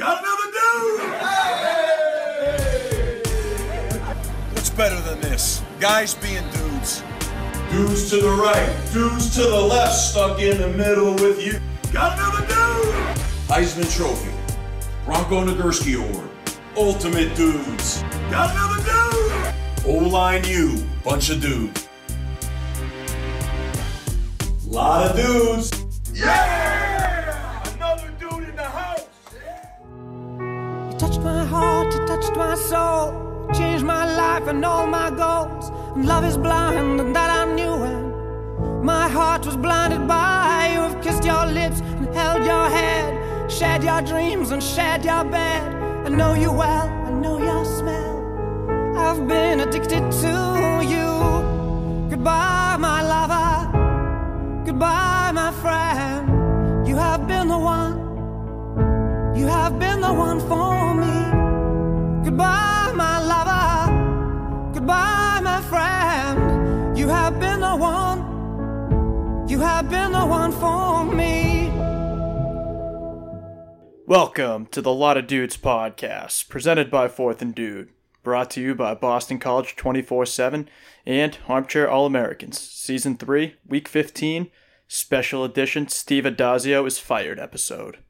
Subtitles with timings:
[0.00, 1.00] Got another dude!
[4.54, 5.62] What's better than this?
[5.78, 7.02] Guys being dudes.
[7.70, 11.60] Dudes to the right, dudes to the left, stuck in the middle with you.
[11.92, 12.94] Got another dude!
[13.46, 14.32] Heisman Trophy,
[15.04, 16.30] Bronco Nagurski Award,
[16.78, 18.02] Ultimate Dudes.
[18.30, 19.54] Got another dude!
[19.84, 21.86] O-line U, bunch of dudes.
[24.66, 25.70] Lot of dudes.
[26.14, 26.89] Yeah!
[31.00, 35.70] Touched my heart, you touched my soul, changed my life and all my goals.
[35.94, 40.80] And love is blind, and that I knew when my heart was blinded by you.
[40.80, 45.62] Have kissed your lips and held your head, shared your dreams and shared your bed.
[46.06, 48.16] I know you well, I know your smell.
[48.98, 50.34] I've been addicted to
[50.92, 51.08] you.
[52.10, 54.64] Goodbye, my lover.
[54.66, 56.86] Goodbye, my friend.
[56.86, 57.99] You have been the one.
[59.40, 62.24] You have been the one for me.
[62.26, 64.74] Goodbye, my lover.
[64.74, 66.98] Goodbye, my friend.
[66.98, 69.48] You have been the one.
[69.48, 71.70] You have been the one for me.
[74.06, 77.88] Welcome to the Lot of Dudes podcast, presented by Fourth and Dude,
[78.22, 80.68] brought to you by Boston College 24 7
[81.06, 84.50] and Armchair All Americans, Season 3, Week 15,
[84.86, 88.00] Special Edition Steve Addazio is Fired episode.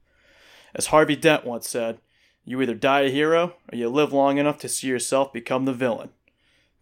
[0.74, 1.98] As Harvey Dent once said,
[2.44, 5.72] you either die a hero or you live long enough to see yourself become the
[5.72, 6.10] villain.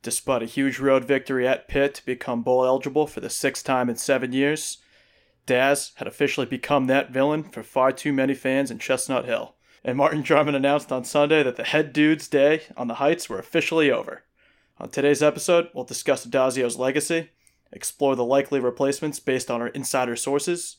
[0.03, 3.91] Despite a huge road victory at Pitt to become bowl eligible for the sixth time
[3.91, 4.79] in seven years,
[5.47, 9.55] Daz had officially become that villain for far too many fans in Chestnut Hill.
[9.85, 13.39] And Martin Jarmond announced on Sunday that the head dude's day on the Heights were
[13.39, 14.25] officially over.
[14.79, 17.31] On today's episode, we'll discuss Addazio's legacy,
[17.73, 20.78] explore the likely replacements based on our insider sources,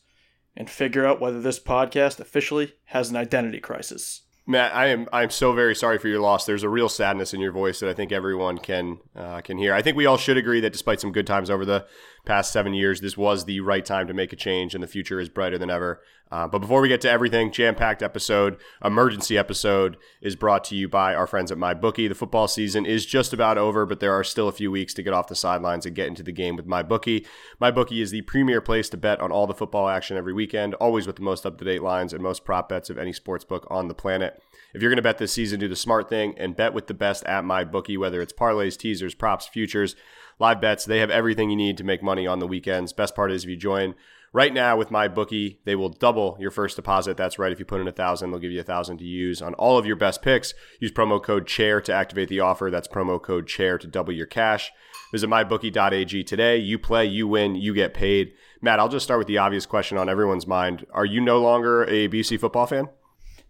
[0.59, 4.23] and figure out whether this podcast officially has an identity crisis.
[4.45, 6.45] Matt, I am I'm so very sorry for your loss.
[6.45, 9.73] There's a real sadness in your voice that I think everyone can uh, can hear.
[9.73, 11.85] I think we all should agree that despite some good times over the
[12.25, 15.19] past seven years, this was the right time to make a change, and the future
[15.19, 16.02] is brighter than ever.
[16.31, 20.75] Uh, but before we get to everything, jam packed episode, emergency episode is brought to
[20.75, 22.07] you by our friends at MyBookie.
[22.07, 25.03] The football season is just about over, but there are still a few weeks to
[25.03, 27.25] get off the sidelines and get into the game with MyBookie.
[27.59, 31.07] MyBookie is the premier place to bet on all the football action every weekend, always
[31.07, 33.66] with the most up to date lines and most prop bets of any sports book
[33.72, 34.40] on the planet.
[34.72, 36.94] If you're going to bet this season, do the smart thing and bet with the
[36.94, 39.96] best at MyBookie, whether it's parlays, teasers, props, futures,
[40.39, 40.85] live bets.
[40.85, 42.94] They have everything you need to make money on the weekends.
[42.94, 43.94] Best part is if you join
[44.33, 47.17] right now with my bookie, they will double your first deposit.
[47.17, 47.51] That's right.
[47.51, 49.77] If you put in a thousand, they'll give you a thousand to use on all
[49.77, 50.53] of your best picks.
[50.79, 52.69] Use promo code CHAIR to activate the offer.
[52.72, 54.72] That's promo code CHAIR to double your cash.
[55.11, 56.57] Visit mybookie.ag today.
[56.57, 58.33] You play, you win, you get paid.
[58.61, 60.85] Matt, I'll just start with the obvious question on everyone's mind.
[60.91, 62.89] Are you no longer a BC football fan?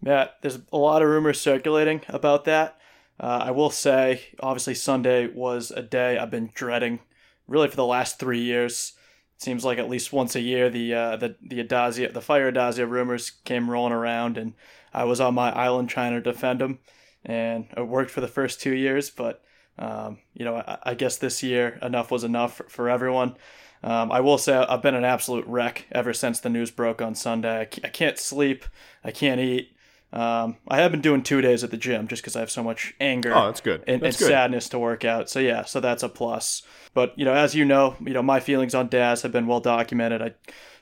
[0.00, 2.79] Matt, there's a lot of rumors circulating about that.
[3.20, 7.00] Uh, I will say, obviously, Sunday was a day I've been dreading,
[7.46, 8.94] really for the last three years.
[9.36, 12.50] It seems like at least once a year, the uh, the the Addazio, the fire
[12.50, 14.54] Addazio rumors came rolling around, and
[14.94, 16.78] I was on my island trying to defend them,
[17.22, 19.10] and it worked for the first two years.
[19.10, 19.44] But
[19.78, 23.36] um, you know, I, I, guess this year enough was enough for, for everyone.
[23.82, 27.14] Um, I will say I've been an absolute wreck ever since the news broke on
[27.14, 27.60] Sunday.
[27.60, 28.64] I can't sleep,
[29.04, 29.74] I can't eat.
[30.12, 32.64] Um, I have been doing two days at the gym just because I have so
[32.64, 33.32] much anger.
[33.34, 33.84] Oh, that's good.
[33.86, 34.32] And, that's and good.
[34.32, 35.30] sadness to work out.
[35.30, 36.62] So yeah, so that's a plus.
[36.94, 39.60] But you know, as you know, you know my feelings on Daz have been well
[39.60, 40.20] documented.
[40.20, 40.34] I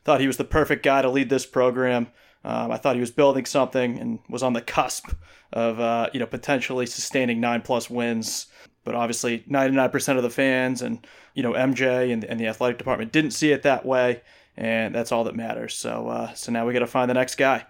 [0.04, 2.08] thought he was the perfect guy to lead this program.
[2.44, 5.10] Um, I thought he was building something and was on the cusp
[5.52, 8.46] of uh, you know potentially sustaining nine plus wins.
[8.84, 13.12] But obviously, 99% of the fans and you know MJ and, and the athletic department
[13.12, 14.22] didn't see it that way,
[14.56, 15.74] and that's all that matters.
[15.74, 17.66] So uh, so now we got to find the next guy.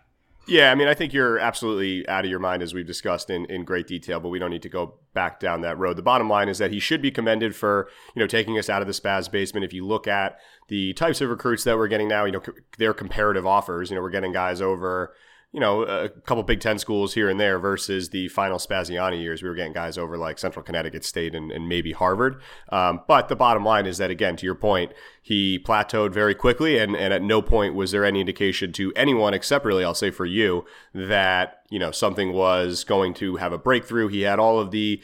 [0.48, 3.44] Yeah, I mean, I think you're absolutely out of your mind as we've discussed in,
[3.46, 5.96] in great detail, but we don't need to go back down that road.
[5.96, 8.80] The bottom line is that he should be commended for, you know, taking us out
[8.80, 9.64] of the Spaz basement.
[9.64, 12.42] If you look at the types of recruits that we're getting now, you know,
[12.78, 13.90] they're comparative offers.
[13.90, 15.12] You know, we're getting guys over
[15.52, 19.42] you know, a couple Big Ten schools here and there versus the final Spaziani years.
[19.42, 22.42] We were getting guys over like Central Connecticut State and, and maybe Harvard.
[22.68, 24.92] Um, but the bottom line is that, again, to your point,
[25.22, 29.32] he plateaued very quickly, and, and at no point was there any indication to anyone
[29.32, 33.58] except really, I'll say for you, that, you know, something was going to have a
[33.58, 34.08] breakthrough.
[34.08, 35.00] He had all of the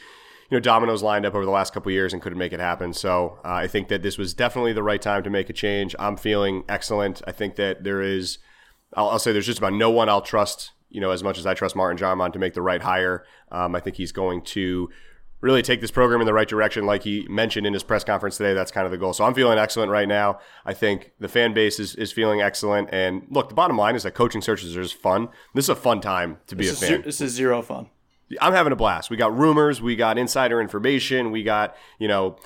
[0.50, 2.92] you know dominoes lined up over the last couple years and couldn't make it happen.
[2.92, 5.96] So uh, I think that this was definitely the right time to make a change.
[5.98, 7.22] I'm feeling excellent.
[7.26, 8.38] I think that there is
[8.96, 11.46] I'll, I'll, say there's just about no one I'll trust, you know, as much as
[11.46, 13.24] I trust Martin Jarmond to make the right hire.
[13.50, 14.90] Um, I think he's going to
[15.44, 18.38] really take this program in the right direction, like he mentioned in his press conference
[18.38, 18.54] today.
[18.54, 19.12] That's kind of the goal.
[19.12, 20.38] So I'm feeling excellent right now.
[20.64, 22.88] I think the fan base is, is feeling excellent.
[22.92, 25.28] And look, the bottom line is that coaching searches are just fun.
[25.54, 27.02] This is a fun time to be this a fan.
[27.02, 27.90] this is zero fun.
[28.40, 29.10] I'm having a blast.
[29.10, 32.38] We got rumors, we got insider information, we got, you know,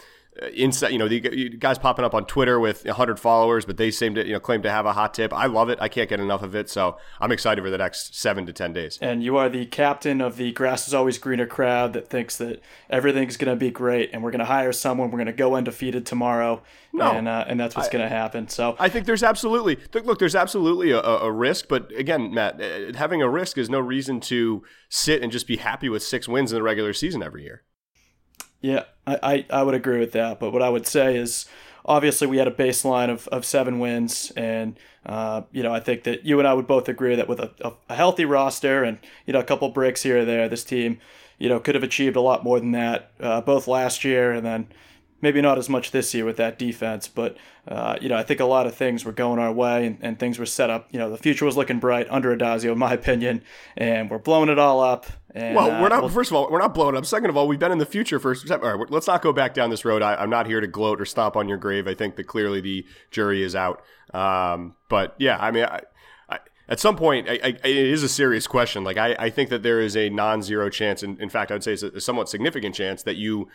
[0.54, 1.20] inside, you know, the
[1.58, 4.62] guys popping up on Twitter with 100 followers, but they seem to, you know, claim
[4.62, 5.32] to have a hot tip.
[5.32, 5.78] I love it.
[5.80, 6.70] I can't get enough of it.
[6.70, 8.98] So I'm excited for the next seven to 10 days.
[9.00, 12.62] And you are the captain of the grass is always greener crowd that thinks that
[12.88, 15.10] everything's going to be great and we're going to hire someone.
[15.10, 16.62] We're going to go undefeated tomorrow.
[16.92, 18.48] No, and, uh, and that's what's going to happen.
[18.48, 21.68] So I think there's absolutely, look, there's absolutely a, a risk.
[21.68, 25.58] But again, Matt, uh, having a risk is no reason to sit and just be
[25.58, 27.62] happy with six wins in the regular season every year.
[28.60, 30.40] Yeah, I, I, I would agree with that.
[30.40, 31.46] But what I would say is
[31.88, 36.04] obviously we had a baseline of, of seven wins and uh, you know i think
[36.04, 37.50] that you and i would both agree that with a,
[37.88, 40.98] a, healthy roster and you know a couple breaks here or there this team
[41.38, 44.44] you know could have achieved a lot more than that uh, both last year and
[44.44, 44.68] then
[45.20, 47.36] maybe not as much this year with that defense, but
[47.66, 50.18] uh, you know I think a lot of things were going our way and, and,
[50.18, 50.88] things were set up.
[50.90, 53.42] You know the future was looking bright under Addazio, in my opinion,
[53.76, 55.06] and we're blowing it all up.
[55.34, 55.98] And, well, we're not.
[55.98, 57.04] Uh, we'll, first of all, we're not blowing up.
[57.04, 58.34] Second of all, we've been in the future for.
[58.50, 60.02] All right, let's not go back down this road.
[60.02, 61.86] I, am not here to gloat or stomp on your grave.
[61.86, 63.82] I think that clearly the jury is out.
[64.14, 65.64] Um, but yeah, I mean.
[65.64, 65.82] I,
[66.68, 68.84] at some point, I, I, it is a serious question.
[68.84, 71.64] Like I, I, think that there is a non-zero chance, and in fact, I would
[71.64, 73.48] say it's a somewhat significant chance that you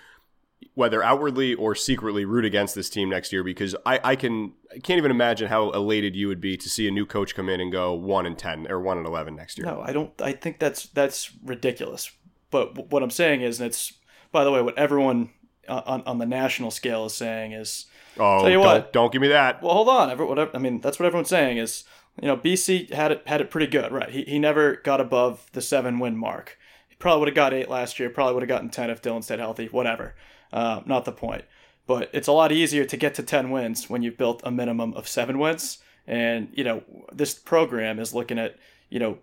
[0.76, 4.80] whether outwardly or secretly root against this team next year because I, I can I
[4.80, 7.60] can't even imagine how elated you would be to see a new coach come in
[7.60, 9.66] and go one and ten or one and eleven next year.
[9.66, 10.12] No, I don't.
[10.22, 12.12] I think that's that's ridiculous.
[12.52, 13.94] But what I'm saying is, and it's
[14.32, 15.30] by the way, what everyone
[15.68, 17.86] on on the national scale is saying is,
[18.18, 19.62] oh, tell you don't, what, don't give me that.
[19.62, 20.10] Well, hold on.
[20.10, 21.84] Every, whatever, I mean, that's what everyone's saying is,
[22.22, 24.10] you know, BC had it had it pretty good, right?
[24.10, 26.58] He he never got above the seven win mark.
[26.90, 28.10] He probably would have got eight last year.
[28.10, 29.68] Probably would have gotten ten if Dillon stayed healthy.
[29.68, 30.16] Whatever.
[30.54, 31.44] Uh, not the point.
[31.86, 34.94] But it's a lot easier to get to 10 wins when you've built a minimum
[34.94, 35.80] of seven wins.
[36.08, 38.56] And, you know, this program is looking at,
[38.90, 39.18] you know,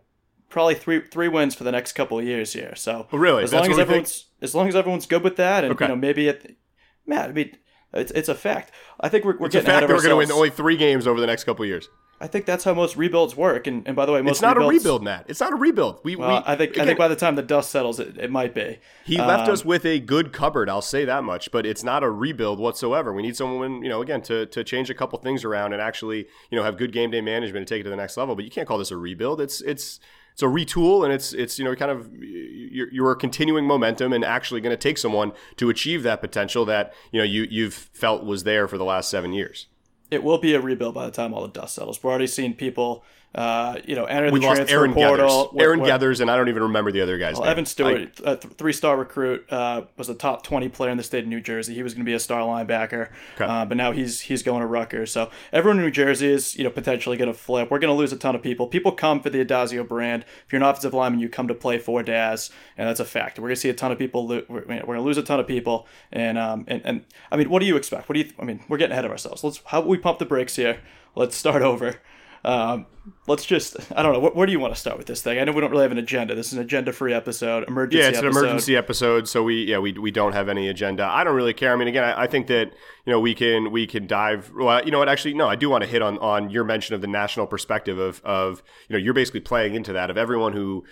[0.51, 2.75] probably three three wins for the next couple of years here.
[2.75, 5.73] So oh, really, as long as everyone's as long as everyone's good with that, and
[5.73, 5.85] okay.
[5.85, 6.57] you know maybe it,
[7.07, 7.57] Matt, I mean,
[7.95, 8.73] it's, it's a fact.
[9.01, 10.77] I think we're, we're it's getting a fact that we're going to win only three
[10.77, 11.89] games over the next couple of years.
[12.23, 13.67] I think that's how most rebuilds work.
[13.67, 15.25] And, and by the way, most it's not rebuilds, a rebuild, Matt.
[15.29, 16.01] It's not a rebuild.
[16.05, 18.19] We, well, we I think again, I think by the time the dust settles, it,
[18.19, 18.79] it might be.
[19.07, 20.69] He um, left us with a good cupboard.
[20.69, 21.51] I'll say that much.
[21.51, 23.15] But it's not a rebuild whatsoever.
[23.15, 26.27] We need someone, you know, again to to change a couple things around and actually,
[26.51, 28.37] you know, have good game day management and take it to the next level.
[28.37, 29.41] But you can't call this a rebuild.
[29.41, 29.99] It's it's
[30.33, 34.25] it's a retool and it's it's you know kind of you're, you're continuing momentum and
[34.25, 38.25] actually going to take someone to achieve that potential that you know you you've felt
[38.25, 39.67] was there for the last seven years
[40.11, 42.03] it will be a rebuild by the time all the dust settles.
[42.03, 45.45] We're already seeing people uh, you know, enter we the transfer Aaron portal.
[45.53, 45.63] Gathers.
[45.63, 47.53] Aaron Gathers, and I don't even remember the other guy's well, name.
[47.53, 51.05] Evan Stewart, I, a th- three-star recruit, uh, was a top 20 player in the
[51.05, 51.75] state of New Jersey.
[51.75, 53.45] He was going to be a star linebacker, okay.
[53.45, 55.13] uh, but now he's he's going to Rutgers.
[55.13, 57.71] So everyone in New Jersey is you know potentially going to flip.
[57.71, 58.67] We're going to lose a ton of people.
[58.67, 60.25] People come for the Addazio brand.
[60.45, 63.39] If you're an offensive lineman, you come to play for Daz, and that's a fact.
[63.39, 64.27] We're going to see a ton of people.
[64.27, 67.37] Lo- we're, we're going to lose a ton of people, and um and, and I
[67.37, 68.09] mean, what do you expect?
[68.09, 68.31] What do you?
[68.41, 69.45] I mean, we're getting ahead of ourselves.
[69.45, 70.81] Let's how we pump the brakes here.
[71.15, 72.01] Let's start over.
[72.45, 72.87] Um,
[73.27, 75.39] let's just I don't know where, where, do you want to start with this thing?
[75.39, 76.35] I know we don't really have an agenda.
[76.35, 78.03] This is an agenda-free episode, emergency.
[78.03, 78.39] Yeah, it's episode.
[78.39, 81.05] an emergency episode, so we yeah we, we don't have any agenda.
[81.05, 81.73] I don't really care.
[81.73, 82.73] I mean, again, I, I, think that
[83.05, 84.51] you know we can we can dive.
[84.55, 85.09] Well, you know what?
[85.09, 87.99] Actually, no, I do want to hit on on your mention of the national perspective
[87.99, 90.85] of of you know you're basically playing into that of everyone who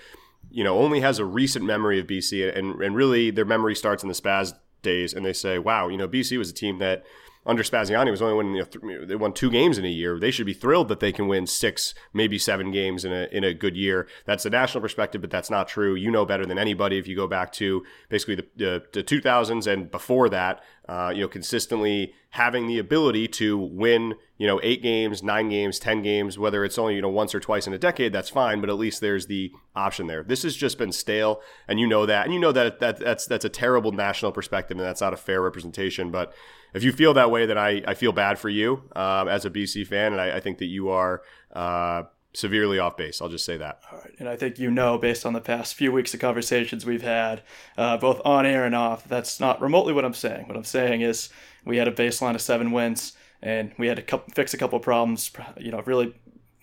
[0.50, 4.02] you know only has a recent memory of BC and and really their memory starts
[4.02, 4.52] in the Spaz
[4.82, 7.04] days, and they say, wow, you know, BC was a team that
[7.48, 10.18] under Spaziani was only winning you know, th- they won two games in a year.
[10.20, 13.42] They should be thrilled that they can win six, maybe seven games in a in
[13.42, 14.06] a good year.
[14.26, 15.94] That's the national perspective, but that's not true.
[15.94, 19.66] You know better than anybody if you go back to basically the the, the 2000s
[19.66, 20.62] and before that.
[20.88, 25.78] Uh, you know, consistently having the ability to win, you know, eight games, nine games,
[25.78, 28.62] ten games, whether it's only you know once or twice in a decade, that's fine.
[28.62, 30.22] But at least there's the option there.
[30.22, 33.26] This has just been stale, and you know that, and you know that that that's
[33.26, 36.10] that's a terrible national perspective, and that's not a fair representation.
[36.10, 36.32] But
[36.74, 39.50] if you feel that way, then I, I feel bad for you um, as a
[39.50, 41.22] BC fan, and I, I, think that you are
[41.52, 43.20] uh, severely off base.
[43.20, 43.80] I'll just say that.
[43.90, 44.14] All right.
[44.18, 47.42] And I think you know, based on the past few weeks of conversations we've had,
[47.76, 50.46] uh, both on air and off, that's not remotely what I'm saying.
[50.46, 51.30] What I'm saying is
[51.64, 54.76] we had a baseline of seven wins, and we had to couple, fix a couple
[54.76, 56.14] of problems, you know, really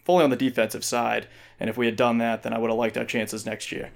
[0.03, 1.27] fully on the defensive side.
[1.59, 3.91] And if we had done that, then I would have liked our chances next year.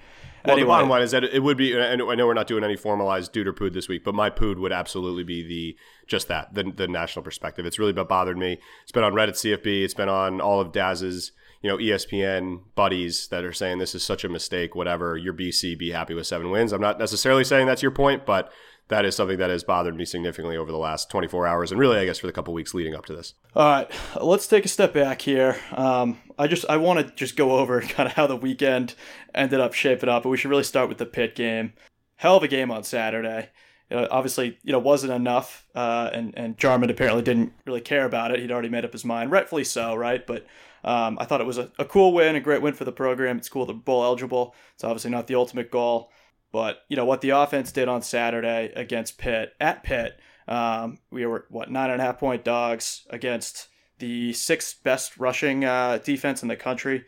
[0.45, 1.79] Well, anyway, the bottom line is that it would be.
[1.79, 4.59] I know we're not doing any formalized dude or pood this week, but my pood
[4.59, 5.77] would absolutely be the
[6.07, 7.65] just that the, the national perspective.
[7.65, 8.59] It's really bothered me.
[8.83, 9.83] It's been on Reddit, CFB.
[9.83, 11.31] It's been on all of Daz's
[11.61, 14.75] you know ESPN buddies that are saying this is such a mistake.
[14.75, 16.71] Whatever, your BC be happy with seven wins.
[16.71, 18.51] I'm not necessarily saying that's your point, but
[18.89, 21.97] that is something that has bothered me significantly over the last 24 hours and really
[21.97, 23.33] i guess for the couple weeks leading up to this.
[23.55, 23.91] All right
[24.21, 25.57] let's take a step back here.
[25.71, 28.95] Um, i just i want to just go over kind of how the weekend
[29.33, 31.73] ended up shaping up but we should really start with the Pitt game.
[32.17, 33.49] Hell of a game on saturday.
[33.91, 38.31] Uh, obviously you know wasn't enough uh, and and Jarmond apparently didn't really care about
[38.31, 38.39] it.
[38.39, 40.25] He'd already made up his mind rightfully so right?
[40.25, 40.45] But
[40.83, 43.37] um, I thought it was a, a cool win, a great win for the program.
[43.37, 44.55] It's cool they're bowl eligible.
[44.75, 46.11] It's obviously not the ultimate goal,
[46.51, 50.19] but you know what the offense did on Saturday against Pitt at Pitt.
[50.47, 53.67] Um, we were what nine and a half point dogs against
[53.99, 57.05] the sixth best rushing uh, defense in the country.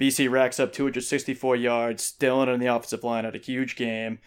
[0.00, 2.12] BC racks up 264 yards.
[2.12, 4.18] Dillon and the offensive line had a huge game.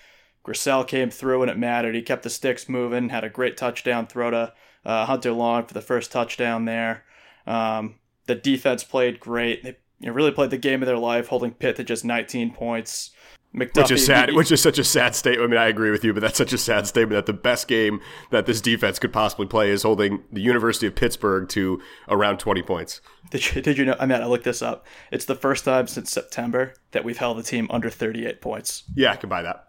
[0.46, 1.96] Grosel came through and it mattered.
[1.96, 4.54] He kept the sticks moving, had a great touchdown throw to
[4.86, 7.06] uh, Hunter Long for the first touchdown there.
[7.48, 7.96] Um,
[8.28, 9.64] the defense played great.
[9.64, 12.54] They you know, really played the game of their life, holding Pitt to just 19
[12.54, 13.12] points.
[13.56, 14.34] McDuffie, which is sad.
[14.34, 15.48] Which is such a sad statement.
[15.48, 17.68] I mean, I agree with you, but that's such a sad statement that the best
[17.68, 22.40] game that this defense could possibly play is holding the University of Pittsburgh to around
[22.40, 23.00] 20 points.
[23.30, 23.96] Did you, did you know?
[24.00, 24.88] I mean, I looked this up.
[25.12, 28.84] It's the first time since September that we've held the team under 38 points.
[28.96, 29.68] Yeah, I can buy that.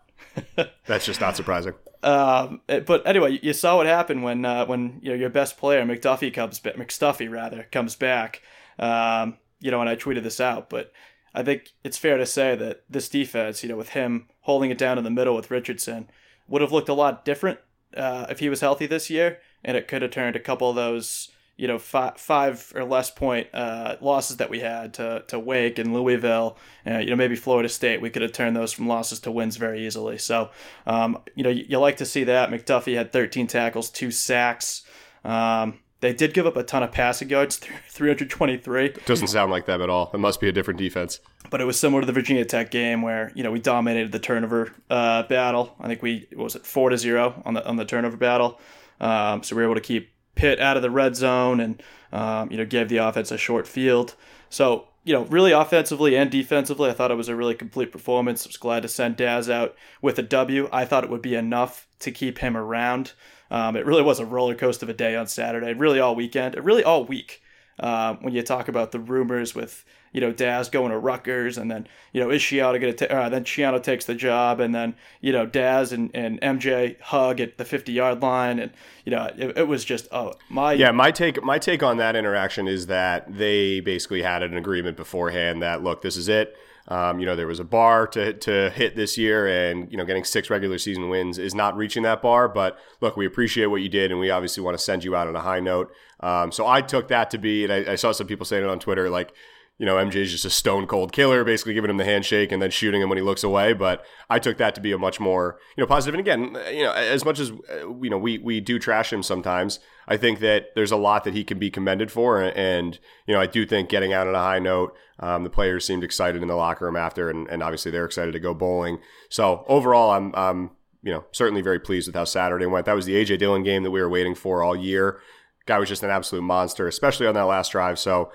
[0.87, 1.75] that's just not surprising.
[2.03, 5.85] Um, but anyway, you saw what happened when uh, when you know your best player
[5.85, 8.43] McDuffie comes back, McStuffy rather comes back.
[8.79, 10.93] Um, you know, and I tweeted this out, but
[11.35, 14.79] I think it's fair to say that this defense, you know, with him holding it
[14.79, 16.09] down in the middle with Richardson,
[16.49, 17.59] would have looked a lot different
[17.97, 20.77] uh, if he was healthy this year, and it could have turned a couple of
[20.77, 25.39] those, you know, five, five or less point uh, losses that we had to to
[25.39, 28.01] Wake and Louisville, uh, you know, maybe Florida State.
[28.01, 30.19] We could have turned those from losses to wins very easily.
[30.19, 30.51] So,
[30.87, 32.51] um, you know, you, you, like to see that.
[32.51, 34.83] McDuffie had 13 tackles, two sacks.
[35.25, 38.95] Um, they did give up a ton of passing yards, 323.
[39.07, 40.11] Doesn't sound like them at all.
[40.13, 41.21] It must be a different defense.
[41.51, 44.19] But it was similar to the Virginia Tech game where you know we dominated the
[44.19, 45.75] turnover uh, battle.
[45.81, 48.61] I think we was it four to zero on the on the turnover battle.
[49.01, 51.83] Um, so we were able to keep Pitt out of the red zone and
[52.13, 54.15] um, you know gave the offense a short field.
[54.49, 58.47] So you know, really offensively and defensively, I thought it was a really complete performance.
[58.47, 60.69] I was glad to send Daz out with a W.
[60.73, 63.13] I thought it would be enough to keep him around.
[63.55, 66.57] Um, it really was a roller coaster of a day on Saturday, really all weekend,
[66.57, 67.41] really all week.
[67.79, 71.71] Uh, when you talk about the rumors with you know Daz going to Rutgers, and
[71.71, 74.97] then you know is Schiano going to uh, then Schiano takes the job, and then
[75.21, 78.73] you know Daz and, and MJ hug at the 50 yard line, and
[79.05, 82.17] you know it, it was just oh my yeah my take my take on that
[82.17, 86.57] interaction is that they basically had an agreement beforehand that look this is it
[86.89, 90.05] um, you know, there was a bar to, to hit this year, and you know,
[90.05, 92.49] getting six regular season wins is not reaching that bar.
[92.49, 95.27] But look, we appreciate what you did, and we obviously want to send you out
[95.27, 95.93] on a high note.
[96.21, 98.69] Um, so I took that to be, and I, I saw some people saying it
[98.69, 99.33] on Twitter, like,
[99.79, 102.63] you know, MJ is just a stone cold killer, basically giving him the handshake and
[102.63, 103.73] then shooting him when he looks away.
[103.73, 106.15] But I took that to be a much more, you know, positive.
[106.15, 109.81] And again, you know, as much as you know, we we do trash him sometimes.
[110.07, 113.41] I think that there's a lot that he can be commended for, and you know,
[113.41, 114.95] I do think getting out on a high note.
[115.19, 118.33] Um, the players seemed excited in the locker room after, and, and obviously they're excited
[118.33, 118.99] to go bowling.
[119.29, 120.71] So overall, I'm I'm
[121.03, 122.87] you know certainly very pleased with how Saturday went.
[122.87, 125.21] That was the AJ Dillon game that we were waiting for all year.
[125.67, 127.99] Guy was just an absolute monster, especially on that last drive.
[127.99, 128.31] So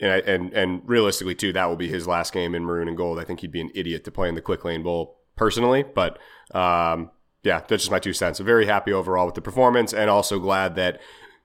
[0.00, 3.18] and, and and realistically too, that will be his last game in maroon and gold.
[3.18, 6.18] I think he'd be an idiot to play in the quick lane bowl personally, but
[6.54, 7.10] um,
[7.42, 8.40] yeah, that's just my two cents.
[8.40, 11.00] I'm very happy overall with the performance, and also glad that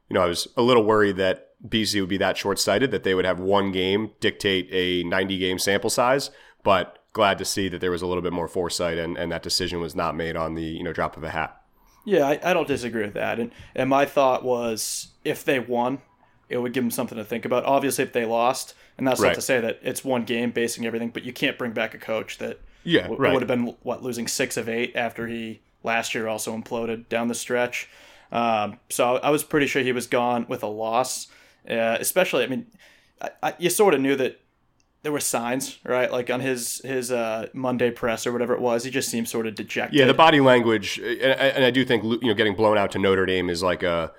[0.09, 3.03] you know I was a little worried that BC would be that short sighted that
[3.03, 6.31] they would have one game dictate a 90 game sample size,
[6.63, 9.43] but glad to see that there was a little bit more foresight and, and that
[9.43, 11.61] decision was not made on the you know drop of a hat.
[12.03, 13.39] Yeah, I, I don't disagree with that.
[13.39, 15.99] And and my thought was if they won,
[16.51, 17.65] it would give them something to think about.
[17.65, 19.29] Obviously, if they lost, and that's right.
[19.29, 21.97] not to say that it's one game basing everything, but you can't bring back a
[21.97, 23.33] coach that yeah w- right.
[23.33, 27.27] would have been what losing six of eight after he last year also imploded down
[27.27, 27.89] the stretch.
[28.31, 31.27] Um, so I was pretty sure he was gone with a loss.
[31.69, 32.65] Uh, especially, I mean,
[33.21, 34.39] I, I, you sort of knew that
[35.03, 36.11] there were signs, right?
[36.11, 39.47] Like on his his uh, Monday press or whatever it was, he just seemed sort
[39.47, 39.97] of dejected.
[39.97, 42.99] Yeah, the body language, and, and I do think you know getting blown out to
[42.99, 44.11] Notre Dame is like a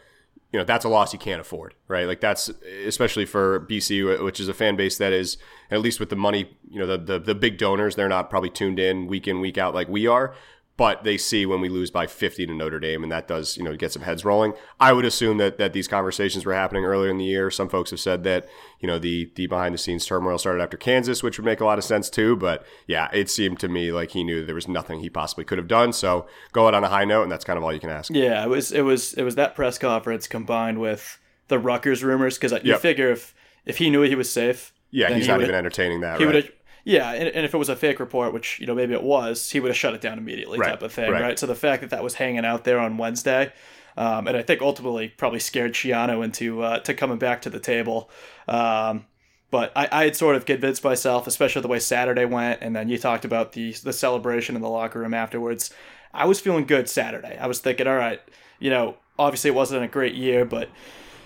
[0.53, 2.07] you know that's a loss you can't afford, right?
[2.07, 2.51] Like that's
[2.87, 5.39] especially for BC, which is a fan base that is
[5.71, 8.51] at least with the money, you know, the the, the big donors, they're not probably
[8.51, 10.35] tuned in week in week out like we are
[10.83, 13.63] but they see when we lose by 50 to Notre Dame, and that does, you
[13.63, 14.53] know, get some heads rolling.
[14.81, 17.53] I would assume that that these conversations were happening earlier in the year.
[17.53, 18.49] Some folks have said that,
[18.81, 21.65] you know, the the behind the scenes turmoil started after Kansas, which would make a
[21.65, 22.35] lot of sense too.
[22.35, 25.59] But yeah, it seemed to me like he knew there was nothing he possibly could
[25.59, 25.93] have done.
[25.93, 28.11] So go out on a high note, and that's kind of all you can ask.
[28.13, 32.37] Yeah, it was it was it was that press conference combined with the Rutgers rumors
[32.39, 32.81] because you Yep.
[32.81, 33.35] figure if
[33.67, 36.19] if he knew he was safe, Yeah, he's he not would've- even entertaining that.
[36.19, 36.35] he right?
[36.35, 36.53] would have
[36.85, 39.51] yeah and, and if it was a fake report which you know maybe it was
[39.51, 41.23] he would have shut it down immediately Right, type of thing right.
[41.23, 41.39] right.
[41.39, 43.53] so the fact that that was hanging out there on wednesday
[43.97, 47.61] um, and i think ultimately probably scared Schiano into uh, to coming back to the
[47.61, 48.11] table
[48.49, 49.07] um,
[49.51, 52.89] but I, I had sort of convinced myself especially the way saturday went and then
[52.89, 55.73] you talked about the the celebration in the locker room afterwards
[56.13, 58.21] i was feeling good saturday i was thinking all right
[58.59, 60.69] you know obviously it wasn't a great year but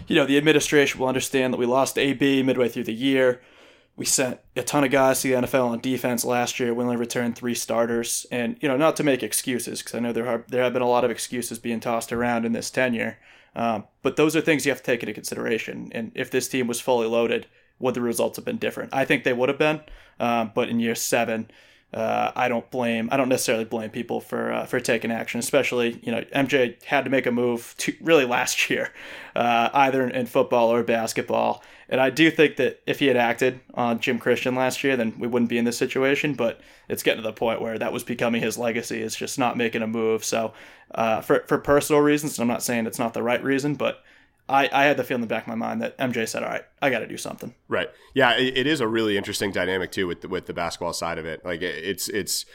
[0.08, 3.40] you know the administration will understand that we lost ab midway through the year
[3.96, 6.74] we sent a ton of guys to the NFL on defense last year.
[6.74, 10.12] We only returned three starters, and you know, not to make excuses, because I know
[10.12, 13.18] there are there have been a lot of excuses being tossed around in this tenure.
[13.54, 15.90] Um, but those are things you have to take into consideration.
[15.92, 17.46] And if this team was fully loaded,
[17.78, 18.92] would the results have been different?
[18.92, 19.80] I think they would have been.
[20.20, 21.50] Um, but in year seven,
[21.94, 23.08] uh, I don't blame.
[23.10, 27.04] I don't necessarily blame people for uh, for taking action, especially you know MJ had
[27.04, 28.92] to make a move to really last year,
[29.34, 31.62] uh, either in, in football or basketball.
[31.88, 35.14] And I do think that if he had acted on Jim Christian last year, then
[35.18, 36.34] we wouldn't be in this situation.
[36.34, 39.56] But it's getting to the point where that was becoming his legacy is just not
[39.56, 40.24] making a move.
[40.24, 40.52] So
[40.94, 44.02] uh, for for personal reasons, and I'm not saying it's not the right reason, but
[44.48, 46.48] I, I had the feel in the back of my mind that MJ said, "All
[46.48, 47.88] right, I got to do something." Right.
[48.14, 51.18] Yeah, it, it is a really interesting dynamic too with the, with the basketball side
[51.18, 51.44] of it.
[51.44, 52.46] Like it- it's it's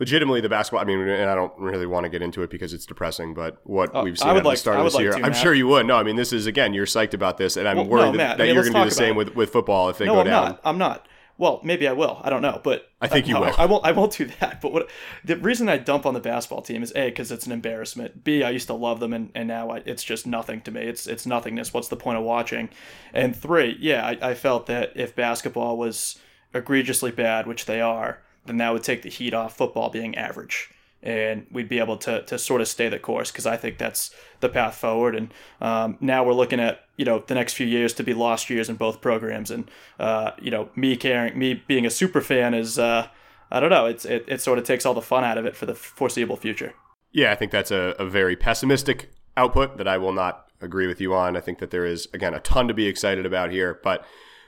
[0.00, 0.80] legitimately the basketball.
[0.80, 3.34] I mean, and I don't really want to get into it because it's depressing.
[3.34, 5.54] But what Oh, we've seen at the start of this like year, to, I'm sure
[5.54, 5.86] you would.
[5.86, 8.12] No, I mean, this is again, you're psyched about this, and I'm Well, worried no,
[8.12, 10.06] that, Matt, I mean, you're going to do the same with with football if they
[10.06, 10.44] no, go I'm down.
[10.46, 10.60] not.
[10.64, 11.06] I'm not.
[11.38, 12.20] Well, maybe I will.
[12.22, 13.54] I don't know, but I think you no, will.
[13.56, 13.84] I, I won't.
[13.86, 14.60] I won't do that.
[14.60, 14.90] But what
[15.24, 18.24] the reason I dump on the basketball team is a because it's an embarrassment.
[18.24, 20.82] B I used to love them, and, and now I, it's just nothing to me.
[20.82, 21.72] It's it's nothingness.
[21.72, 22.68] What's the point of watching?
[23.14, 26.18] And three, yeah, I, I felt that if basketball was
[26.52, 30.70] egregiously bad, which they are, then that would take the heat off football being average.
[31.02, 34.14] And we'd be able to, to sort of stay the course because I think that's
[34.40, 35.14] the path forward.
[35.14, 35.32] And
[35.62, 38.68] um, now we're looking at you know the next few years to be lost years
[38.68, 39.50] in both programs.
[39.50, 43.08] And uh, you know me caring, me being a super fan is uh,
[43.50, 43.86] I don't know.
[43.86, 46.36] It's it, it sort of takes all the fun out of it for the foreseeable
[46.36, 46.74] future.
[47.12, 51.00] Yeah, I think that's a, a very pessimistic output that I will not agree with
[51.00, 51.34] you on.
[51.34, 54.04] I think that there is again a ton to be excited about here, but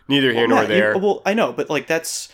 [0.06, 0.98] neither here nor Matt, you- there.
[0.98, 2.28] well, I know, but like that's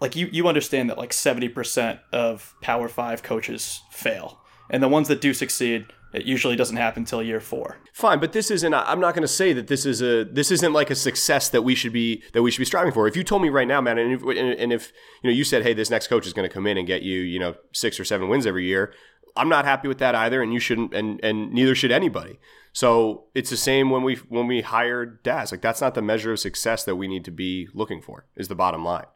[0.00, 4.88] like you you understand that like seventy percent of Power Five coaches fail, and the
[4.88, 7.78] ones that do succeed, it usually doesn't happen until year four.
[7.92, 8.74] Fine, but this isn't.
[8.74, 10.24] I'm not going to say that this is a.
[10.24, 13.08] This isn't like a success that we should be that we should be striving for.
[13.08, 15.62] If you told me right now, man, and if, and if you know, you said,
[15.62, 17.98] hey, this next coach is going to come in and get you, you know, six
[17.98, 18.92] or seven wins every year.
[19.36, 22.38] I'm not happy with that either, and you shouldn't, and and neither should anybody.
[22.72, 25.52] So it's the same when we when we hired Daz.
[25.52, 28.26] Like that's not the measure of success that we need to be looking for.
[28.36, 29.06] Is the bottom line.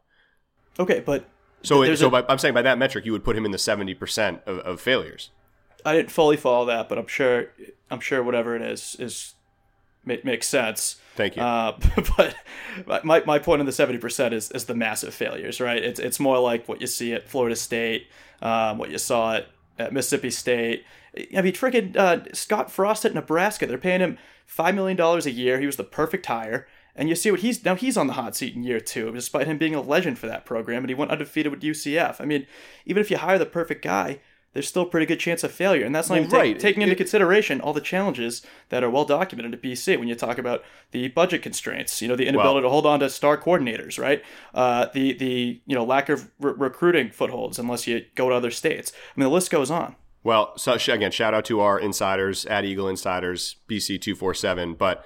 [0.79, 1.25] Okay, but
[1.63, 3.51] So, it, so a- by, I'm saying by that metric, you would put him in
[3.51, 5.29] the 70 percent of, of failures.
[5.85, 7.47] I didn't fully follow that, but I'm sure
[7.89, 9.33] I'm sure whatever it is is
[10.05, 10.97] ma- makes sense.
[11.15, 11.41] Thank you.
[11.41, 11.77] Uh,
[12.87, 15.83] but my, my point in the seventy percent is is the massive failures, right?
[15.83, 18.07] It's it's more like what you see at Florida State,
[18.41, 19.47] um, what you saw at,
[19.79, 20.83] at Mississippi State.
[21.35, 23.65] I mean, freaking uh, Scott Frost at Nebraska.
[23.65, 25.59] They're paying him five million dollars a year.
[25.59, 26.67] He was the perfect hire.
[26.95, 29.47] And you see what he's now he's on the hot seat in year two, despite
[29.47, 32.19] him being a legend for that program, and he went undefeated with UCF.
[32.19, 32.45] I mean,
[32.85, 34.19] even if you hire the perfect guy,
[34.53, 36.59] there's still a pretty good chance of failure, and that's not Well, even right.
[36.59, 39.95] taking into It- consideration all the challenges that are well documented at BC.
[39.97, 43.09] When you talk about the budget constraints, you know, the inability to hold on to
[43.09, 44.21] star coordinators, right?
[44.53, 48.51] Uh, the the you know lack of re- recruiting footholds unless you go to other
[48.51, 48.91] states.
[49.15, 49.95] I mean, the list goes on.
[50.23, 54.73] Well, so again, shout out to our insiders at Eagle Insiders BC two four seven.
[54.73, 55.05] But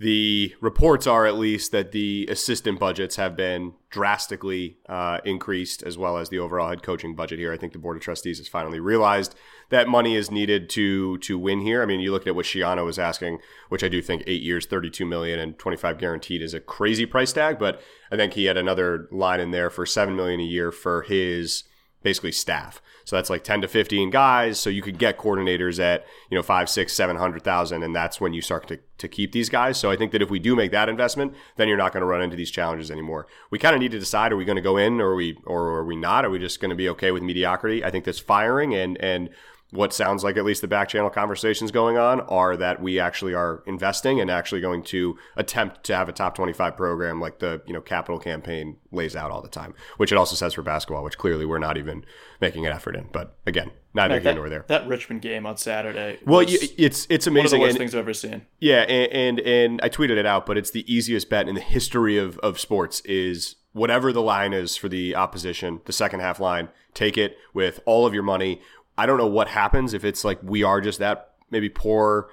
[0.00, 5.96] the reports are at least that the assistant budgets have been drastically uh, increased, as
[5.96, 7.52] well as the overall head coaching budget here.
[7.52, 9.36] I think the board of trustees has finally realized
[9.70, 11.80] that money is needed to to win here.
[11.80, 14.66] I mean, you look at what Schiano was asking, which I do think eight years,
[14.66, 17.60] thirty two million, and twenty five guaranteed is a crazy price tag.
[17.60, 17.80] But
[18.10, 21.64] I think he had another line in there for seven million a year for his
[22.04, 22.80] basically staff.
[23.04, 24.60] So that's like 10 to 15 guys.
[24.60, 27.82] So you could get coordinators at, you know, five, six, seven hundred thousand.
[27.82, 29.78] And that's when you start to, to keep these guys.
[29.78, 32.06] So I think that if we do make that investment, then you're not going to
[32.06, 33.26] run into these challenges anymore.
[33.50, 35.36] We kind of need to decide, are we going to go in or are we,
[35.44, 36.24] or are we not?
[36.24, 37.84] Are we just going to be okay with mediocrity?
[37.84, 39.30] I think that's firing and, and
[39.74, 43.34] what sounds like at least the back channel conversations going on are that we actually
[43.34, 47.60] are investing and actually going to attempt to have a top 25 program like the
[47.66, 51.02] you know capital campaign lays out all the time which it also says for basketball
[51.02, 52.04] which clearly we're not even
[52.40, 56.18] making an effort in but again neither here nor there that Richmond game on Saturday.
[56.24, 58.46] well it's it's one of the amazing worst and- things I've ever seen.
[58.60, 61.60] yeah, and, and and I tweeted it out, but it's the easiest bet in the
[61.60, 66.38] history of, of sports is whatever the line is for the opposition, the second half
[66.38, 68.60] line, take it with all of your money.
[68.96, 72.28] I don't know what happens if it's like we are just that maybe poor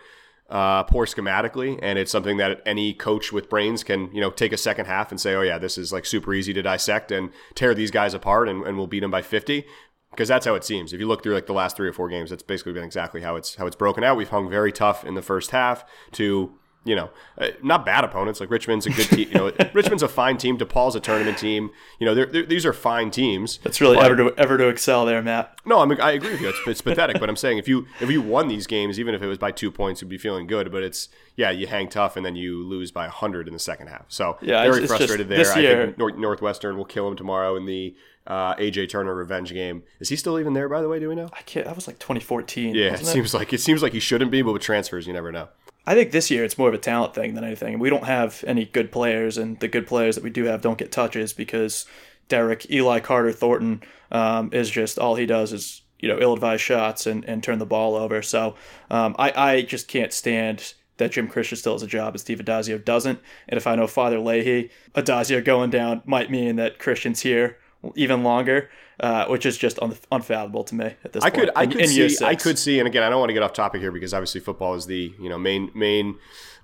[0.50, 4.52] uh, poor schematically, and it's something that any coach with brains can, you know, take
[4.52, 7.30] a second half and say, oh yeah, this is like super easy to dissect and
[7.56, 9.66] tear these guys apart, and, and we'll beat them by fifty.
[10.10, 10.92] Because that's how it seems.
[10.92, 13.22] If you look through like the last three or four games, that's basically been exactly
[13.22, 14.18] how it's how it's broken out.
[14.18, 16.52] We've hung very tough in the first half to
[16.84, 18.40] you know, uh, not bad opponents.
[18.40, 19.28] Like Richmond's a good team.
[19.30, 20.58] You know, Richmond's a fine team.
[20.58, 21.70] DePaul's a tournament team.
[22.00, 23.60] You know, they're, they're, these are fine teams.
[23.64, 25.56] That's really But- ever to ever to excel there, Matt.
[25.66, 26.50] no, I mean I agree with you.
[26.50, 29.22] It's, it's pathetic, but I'm saying if you if you won these games, even if
[29.22, 30.72] it was by two points, you'd be feeling good.
[30.72, 33.88] But it's yeah, you hang tough and then you lose by hundred in the second
[33.88, 34.06] half.
[34.10, 35.38] So Yeah, very it's- it's just frustrated there.
[35.38, 37.96] this I year- think North, Northwestern will kill him tomorrow in the
[38.28, 39.82] uh, AJ Turner revenge game.
[40.00, 40.70] Is he still even there?
[40.70, 41.30] By the way, do we know?
[41.34, 41.66] I can't.
[41.66, 42.76] That was like 2014.
[42.76, 43.12] Yeah, it wasn't it?
[43.14, 45.50] seems like it seems like he shouldn't be, but with transfers, you never know.
[45.92, 47.78] I think this year it's more of a talent thing than anything.
[47.78, 50.78] We don't have any good players, and the good players that we do have don't
[50.78, 51.86] get touches because
[52.30, 57.08] Derek, Eli Carter, Thornton um, is just all he does is you know ill-advised shots
[57.08, 58.22] and, and turn the ball over.
[58.22, 58.56] So
[58.90, 62.40] um, I I just can't stand that Jim Christian still has a job and Steve
[62.40, 63.20] Addazio doesn't.
[63.50, 67.58] And if I know Father Leahy, Addazio going down might mean that Christian's here
[67.96, 71.42] even longer, uh, which is just un- unfathomable to me at this I point.
[71.46, 73.34] could, I in- could in see, I could see, and again, I don't want to
[73.34, 76.18] get off topic here because obviously football is the you know main main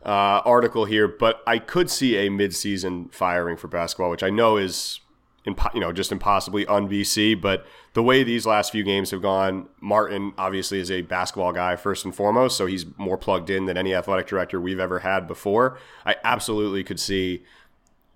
[0.05, 4.57] uh, article here, but I could see a mid-season firing for basketball, which I know
[4.57, 4.99] is
[5.45, 9.23] impo- you know just impossibly un BC, but the way these last few games have
[9.23, 13.65] gone, Martin obviously is a basketball guy first and foremost, so he's more plugged in
[13.65, 15.79] than any athletic director we've ever had before.
[16.05, 17.43] I absolutely could see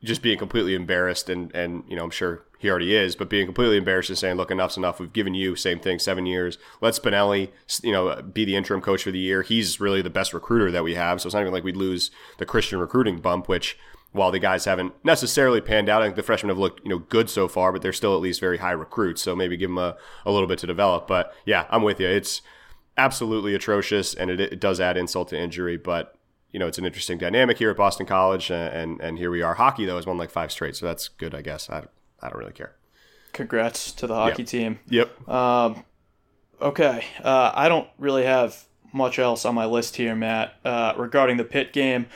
[0.04, 3.46] just being completely embarrassed and and you know I'm sure he already is, but being
[3.46, 5.00] completely embarrassed and saying, "Look, enough's enough.
[5.00, 6.58] We've given you same thing, seven years.
[6.80, 7.50] Let Spinelli,
[7.84, 9.42] you know, be the interim coach for the year.
[9.42, 11.20] He's really the best recruiter that we have.
[11.22, 13.78] So it's not even like we'd lose the Christian recruiting bump, which."
[14.14, 17.00] While the guys haven't necessarily panned out, I think the freshmen have looked, you know,
[17.00, 19.22] good so far, but they're still at least very high recruits.
[19.22, 19.96] So maybe give them a,
[20.26, 21.08] a little bit to develop.
[21.08, 22.10] But yeah, I'm with you.
[22.10, 22.42] It's
[22.98, 25.78] absolutely atrocious, and it, it does add insult to injury.
[25.78, 26.14] But
[26.52, 29.42] you know, it's an interesting dynamic here at Boston College, and and, and here we
[29.42, 29.54] are.
[29.54, 31.70] Hockey though has won like five straight, so that's good, I guess.
[31.70, 31.86] I
[32.22, 32.76] I don't really care.
[33.34, 34.48] Congrats to the hockey Yep.
[34.50, 34.80] team.
[34.90, 35.30] Yep.
[35.30, 35.84] Um,
[36.62, 40.56] okay, uh, I don't really have much else on my list here, Matt.
[40.66, 42.08] Uh, regarding the Pitt game,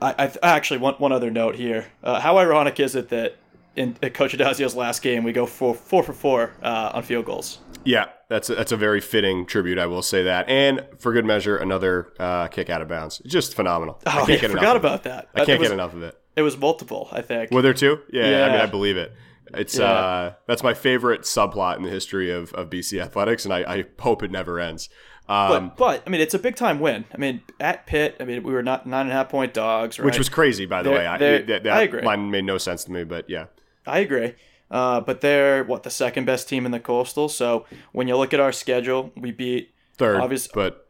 [0.00, 1.86] I, I actually want one other note here.
[2.04, 3.36] Uh, how ironic is it that
[3.74, 7.58] in Coach Addazio's last game we go for four for four uh, on field goals?
[7.84, 9.78] yeah, that's a, that's a very fitting tribute.
[9.78, 13.18] I will say that, and for good measure, another uh, kick out of bounds.
[13.26, 14.00] Just phenomenal.
[14.06, 15.28] Oh, yeah, forgot about that.
[15.34, 16.16] I can't was- get enough of it.
[16.38, 17.50] It was multiple, I think.
[17.50, 17.98] Were there two?
[18.12, 19.12] Yeah, I mean, I believe it.
[19.54, 19.84] It's Yeah.
[19.90, 23.84] uh, that's my favorite subplot in the history of, of BC athletics, and I, I
[23.98, 24.88] hope it never ends.
[25.28, 27.04] Um, but, but I mean, it's a big time win.
[27.12, 29.98] I mean, at Pitt, I mean, we were not nine and a half point dogs,
[29.98, 30.06] right?
[30.06, 31.06] which was crazy, by the They're- way.
[31.06, 32.02] I, they're- that that I agree.
[32.02, 33.46] line made no sense to me, but yeah.
[33.86, 34.34] I agree.
[34.70, 37.28] Uh, but they're what the second best team in the Coastal.
[37.30, 39.74] So when you look at our schedule, we beat.
[39.96, 40.86] Third, Obvious- but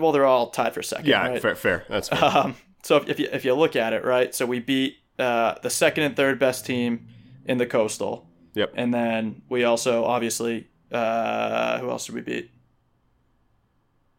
[0.00, 1.06] Well, they're all tied for second.
[1.06, 1.40] yeah, right?
[1.42, 1.84] fair, fair.
[1.88, 2.24] That's fair.
[2.24, 5.54] Um, so if, if you if you look at it, right, so we beat uh,
[5.62, 7.08] the second and third best team
[7.44, 8.72] in the Coastal, yep.
[8.76, 12.50] and then we also obviously uh, who else did we beat?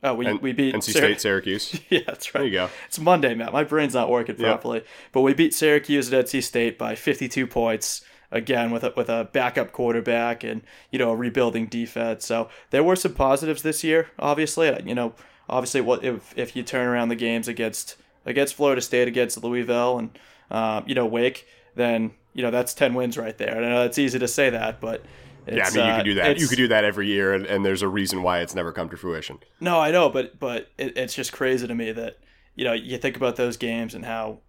[0.04, 1.80] Oh, we And- we beat NC State, Syracuse.
[1.90, 2.42] yeah, that's right.
[2.42, 2.70] There you go.
[2.88, 3.52] It's Monday, Matt.
[3.52, 4.84] My brain's not working properly.
[5.12, 8.02] But we beat Syracuse at NC State by 52 points.
[8.30, 12.26] Again, with a, with a backup quarterback and you know a rebuilding defense.
[12.26, 14.10] So there were some positives this year.
[14.20, 15.14] Obviously, you know,
[15.48, 17.96] obviously, what if if you turn around the games against
[18.28, 20.20] against Florida State, against Louisville, and
[20.52, 23.56] um, you know Wake, then you know that's 10 wins right there.
[23.56, 25.04] And I know it's easy to say that, but
[25.48, 26.40] Yeah, I mean, you uh, could do that.
[26.40, 28.90] You could do that every year, and, and there's a reason why it's never come
[28.90, 29.40] to fruition.
[29.60, 32.20] No, I know, but but it, it's just crazy to me that
[32.56, 34.40] you know you think about those games and how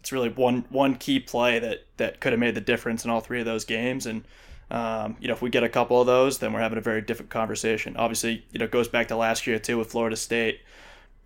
[0.00, 3.20] it's really one one key play that that could have made the difference in all
[3.20, 4.06] three of those games.
[4.06, 4.24] And
[4.70, 7.02] um, you know, if we get a couple of those, then we're having a very
[7.02, 7.96] different conversation.
[7.96, 10.60] Obviously, you know, it goes back to last year too with Florida State.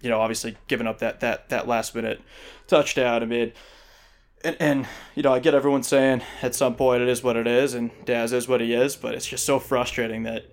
[0.03, 2.21] You know, obviously giving up that that that last minute
[2.67, 3.23] touchdown.
[3.23, 3.53] I mean.
[4.43, 7.47] And, and you know, I get everyone saying at some point it is what it
[7.47, 10.47] is, and Daz is what he is, but it's just so frustrating that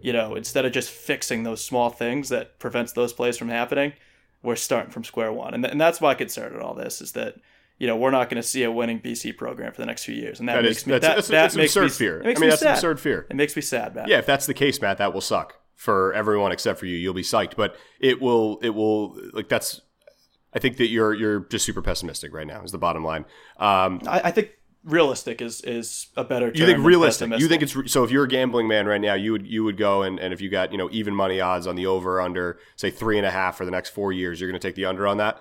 [0.00, 3.94] you know, instead of just fixing those small things that prevents those plays from happening,
[4.42, 5.54] we're starting from square one.
[5.54, 7.36] And, th- and that's my concern in all this is that,
[7.78, 10.14] you know, we're not going to see a winning BC program for the next few
[10.14, 10.40] years.
[10.40, 12.20] And that, That makes is me, that's, that, that's, that that's makes absurd me, fear.
[12.20, 12.74] It makes I mean, me that's sad.
[12.74, 13.26] absurd fear.
[13.30, 14.08] It makes me sad, Matt.
[14.08, 15.58] Yeah, if that's the case, Matt, that will suck.
[15.74, 16.96] For everyone except for you.
[16.96, 19.80] You'll be psyched, but it will it will like that's.
[20.52, 22.62] I think that you're you're just super pessimistic right now.
[22.62, 23.24] Is the bottom line.
[23.58, 24.50] Um, I, I think
[24.84, 26.52] realistic is is a better.
[26.52, 27.30] Term you think realistic?
[27.38, 28.04] You think it's re- so?
[28.04, 30.40] If you're a gambling man right now, you would you would go and, and if
[30.40, 33.30] you got you know even money odds on the over under say three and a
[33.30, 35.40] half for the next four years, you're going to take the under on that.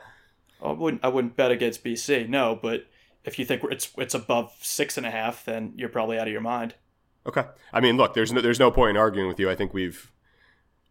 [0.64, 2.30] I wouldn't I wouldn't bet against BC.
[2.30, 2.86] No, but
[3.24, 6.32] if you think it's it's above six and a half, then you're probably out of
[6.32, 6.76] your mind.
[7.26, 7.46] Okay.
[7.72, 9.50] I mean, look, there's no there's no point in arguing with you.
[9.50, 10.12] I think we've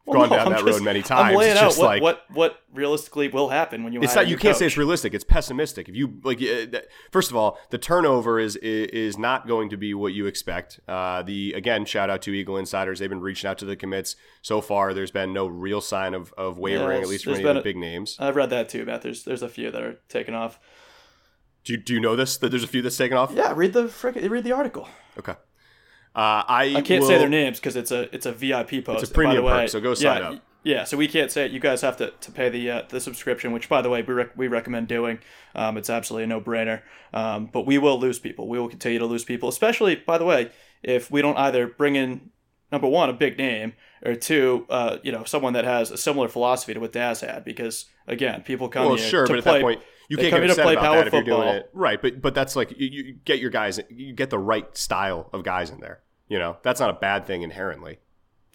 [0.05, 1.31] Well, gone no, down I'm that just- road many times.
[1.31, 4.03] I'm laying it's out just what, like what what realistically will happen when you.
[4.03, 5.15] it's not you can't say it's realistic.
[5.15, 5.89] It's pessimistic.
[5.89, 6.41] If you like,
[7.13, 10.81] first of all, the turnover is is, not going to be what you expect.
[10.89, 12.99] Uh, the again, shout out to Eagle Insiders.
[12.99, 14.93] They've been reaching out to the commits so far.
[14.93, 17.61] There's been no real sign of of wavering, Yeah, at least from any of the
[17.61, 18.17] a- big names.
[18.19, 19.03] I've read that too, Matt.
[19.03, 20.59] There's there's a few that are taken off.
[21.65, 22.37] Do you, do you know this?
[22.39, 23.31] That there's a few that's taken off.
[23.33, 24.89] Yeah, read the frick, read the article.
[25.17, 25.35] Okay.
[26.15, 29.03] Uh, I I can't say their names because it's a it's a VIP post.
[29.03, 29.63] It's a premium by the way.
[29.63, 30.43] perk, so go sign yeah, up.
[30.65, 31.51] Yeah, so we can't say it.
[31.51, 34.15] You guys have to, to pay the uh, the subscription, which by the way we,
[34.15, 35.19] rec- we recommend doing.
[35.55, 36.83] Um, it's absolutely a no brainer.
[37.13, 38.49] Um, but we will lose people.
[38.49, 40.51] We will continue to lose people, especially by the way
[40.83, 42.31] if we don't either bring in
[42.71, 46.29] number one a big name or two uh, you know someone that has a similar
[46.29, 47.45] philosophy to what Daz had.
[47.45, 50.47] Because again, people come Well, here sure, to play, point, you they can't come get
[50.47, 52.01] here to upset play about power that if you're doing it right.
[52.01, 55.45] But but that's like you, you get your guys, you get the right style of
[55.45, 56.01] guys in there.
[56.29, 57.99] You know, that's not a bad thing inherently.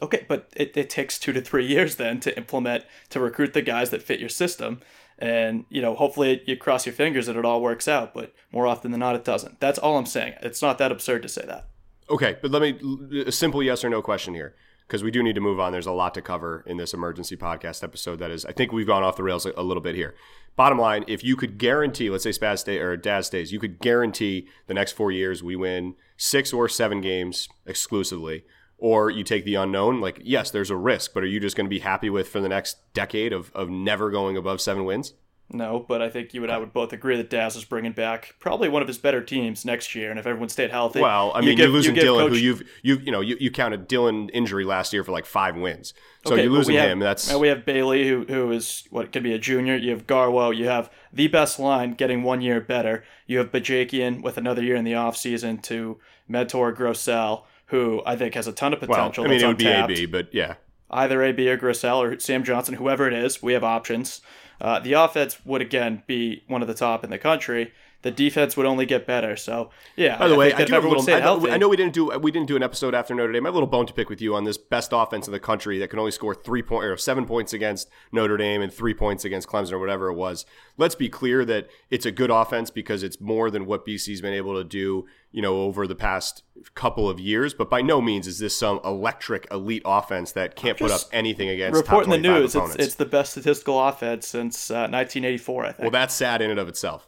[0.01, 3.61] Okay, but it, it takes two to three years then to implement to recruit the
[3.61, 4.81] guys that fit your system,
[5.17, 8.13] and you know hopefully you cross your fingers that it all works out.
[8.13, 9.59] But more often than not, it doesn't.
[9.59, 10.35] That's all I'm saying.
[10.41, 11.67] It's not that absurd to say that.
[12.09, 14.55] Okay, but let me a simple yes or no question here
[14.87, 15.71] because we do need to move on.
[15.71, 18.19] There's a lot to cover in this emergency podcast episode.
[18.19, 20.15] That is, I think we've gone off the rails a, a little bit here.
[20.55, 23.79] Bottom line, if you could guarantee, let's say Spaz stay or Daz stays, you could
[23.79, 28.43] guarantee the next four years we win six or seven games exclusively,
[28.77, 30.01] or you take the unknown.
[30.01, 32.39] Like, yes, there's a risk, but are you just going to be happy with for
[32.39, 35.13] the next decade of of never going above seven wins?
[35.49, 37.93] No, but I think you and I uh, would both agree that Daz is bringing
[37.93, 41.31] back probably one of his better teams next year, and if everyone stayed healthy, Well,
[41.33, 43.37] I you mean, give- you're losing you Dillon, Coach- who you've you you know you,
[43.39, 45.93] you counted Dillon injury last year for like five wins,
[46.25, 46.99] so Okay, you're losing have- him.
[46.99, 49.77] That's and we have Bailey, who who is what could be a junior.
[49.77, 50.53] You have Garwo.
[50.55, 53.05] You have the best line getting one year better.
[53.25, 58.33] You have Bajakian with another year in the offseason to mentor Grosel, who I think
[58.33, 59.23] has a ton of well, potential.
[59.23, 59.67] I mean, it would be.
[59.67, 60.55] AB, but yeah,
[60.89, 64.21] Either AB or Grosel or Sam Johnson, whoever it is, we have options.
[64.59, 67.73] Uh, the offense would again be one of the top in the country.
[68.03, 69.35] The defense would only get better.
[69.35, 70.17] So yeah.
[70.17, 71.13] By the I way, think I do have a little.
[71.13, 73.45] I know, I know we didn't do we didn't do an episode after Notre Dame.
[73.45, 75.39] I have a little bone to pick with you on this best offense in the
[75.39, 78.93] country that can only score three point or seven points against Notre Dame and three
[78.93, 80.45] points against Clemson or whatever it was.
[80.77, 84.33] Let's be clear that it's a good offense because it's more than what BC's been
[84.33, 86.43] able to do, you know, over the past
[86.75, 87.53] couple of years.
[87.53, 91.49] But by no means is this some electric elite offense that can't put up anything
[91.49, 95.65] against reporting top the 25 news, it's, it's the best statistical offense since uh, 1984.
[95.65, 95.79] I think.
[95.81, 97.07] well, that's sad in and of itself.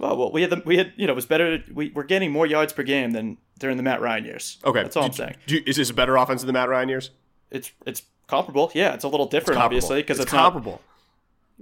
[0.00, 1.62] Well, well, we had the, we had you know it was better.
[1.72, 4.58] We we're getting more yards per game than during the Matt Ryan years.
[4.64, 5.36] Okay, that's all I'm saying.
[5.46, 7.10] do is this a better offense than the Matt Ryan years?
[7.50, 8.72] It's it's comparable.
[8.74, 10.72] Yeah, it's a little different, obviously, because it's, comparable.
[10.72, 10.80] not.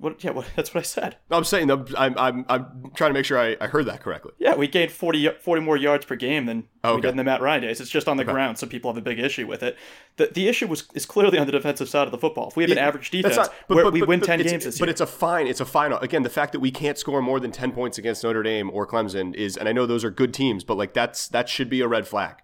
[0.00, 1.16] What, yeah, what, that's what I said.
[1.30, 4.32] I'm saying I'm, I'm, I'm trying to make sure I, I heard that correctly.
[4.38, 7.00] Yeah, we gained 40, 40 more yards per game than we Okay.
[7.02, 7.80] did in the Matt Ryan days.
[7.80, 9.76] It's just on the ground, so people have a big issue with it.
[10.16, 12.48] The the issue was is clearly on the defensive side of the football.
[12.48, 14.38] If we have an Yeah, average defense, not- but- where but- we but- win ten
[14.40, 14.82] games this year.
[14.86, 15.46] But it's a fine.
[15.46, 15.98] It's a final.
[15.98, 18.86] Again, the fact that we can't score more than ten points against Notre Dame or
[18.86, 21.80] Clemson is, and I know those are good teams, but like that's that should be
[21.80, 22.36] a red flag.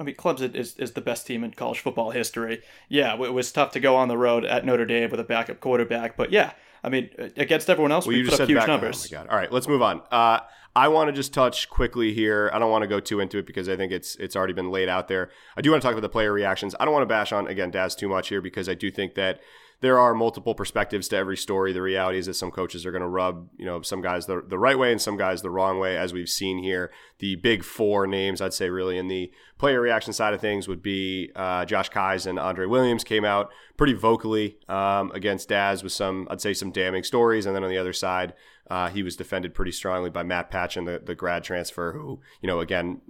[0.00, 2.62] I mean, Clemson is, is the best team in college football history.
[2.88, 5.60] Yeah, it was tough to go on the road at Notre Dame with a backup
[5.60, 8.66] quarterback, but yeah, I mean, against everyone else, Well, we put just up said huge
[8.66, 9.06] numbers.
[9.12, 9.30] Oh my god!
[9.30, 10.00] All right, let's move on.
[10.10, 10.40] Uh,
[10.74, 12.50] I want to just touch quickly here.
[12.54, 14.70] I don't want to go too into it because I think it's it's already been
[14.70, 15.30] laid out there.
[15.56, 16.74] I do want to talk about the player reactions.
[16.80, 19.14] I don't want to bash on again Daz too much here because I do think
[19.16, 19.40] that
[19.80, 21.72] there are multiple perspectives to every story.
[21.72, 24.42] The reality is that some coaches are going to rub, you know, some guys the,
[24.46, 26.90] the right way and some guys the wrong way, as we've seen here.
[27.18, 30.82] The big four names, I'd say, really in the player reaction side of things would
[30.82, 35.92] be uh, Josh Keyes and Andre Williams came out pretty vocally um, against Daz with
[35.92, 37.46] some, I'd say, some damning stories.
[37.46, 38.34] And then on the other side,
[38.70, 42.46] uh, he was defended pretty strongly by Matt Patchan, the, the grad transfer, who, you
[42.46, 43.00] know, again,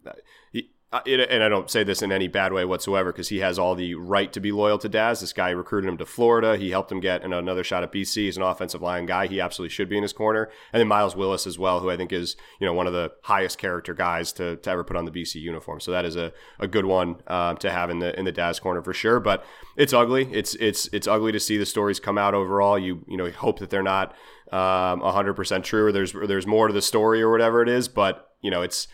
[1.06, 3.76] it, and I don't say this in any bad way whatsoever because he has all
[3.76, 5.20] the right to be loyal to Daz.
[5.20, 6.56] This guy recruited him to Florida.
[6.56, 8.14] He helped him get another shot at BC.
[8.24, 9.28] He's an offensive line guy.
[9.28, 10.50] He absolutely should be in his corner.
[10.72, 13.12] And then Miles Willis as well, who I think is you know one of the
[13.22, 15.78] highest character guys to, to ever put on the BC uniform.
[15.78, 18.58] So that is a, a good one um, to have in the in the Daz
[18.58, 19.20] corner for sure.
[19.20, 19.44] But
[19.76, 20.28] it's ugly.
[20.32, 22.76] It's it's it's ugly to see the stories come out overall.
[22.76, 24.10] You you know hope that they're not
[24.50, 27.86] um, 100% true or there's there's more to the story or whatever it is.
[27.86, 28.88] But you know it's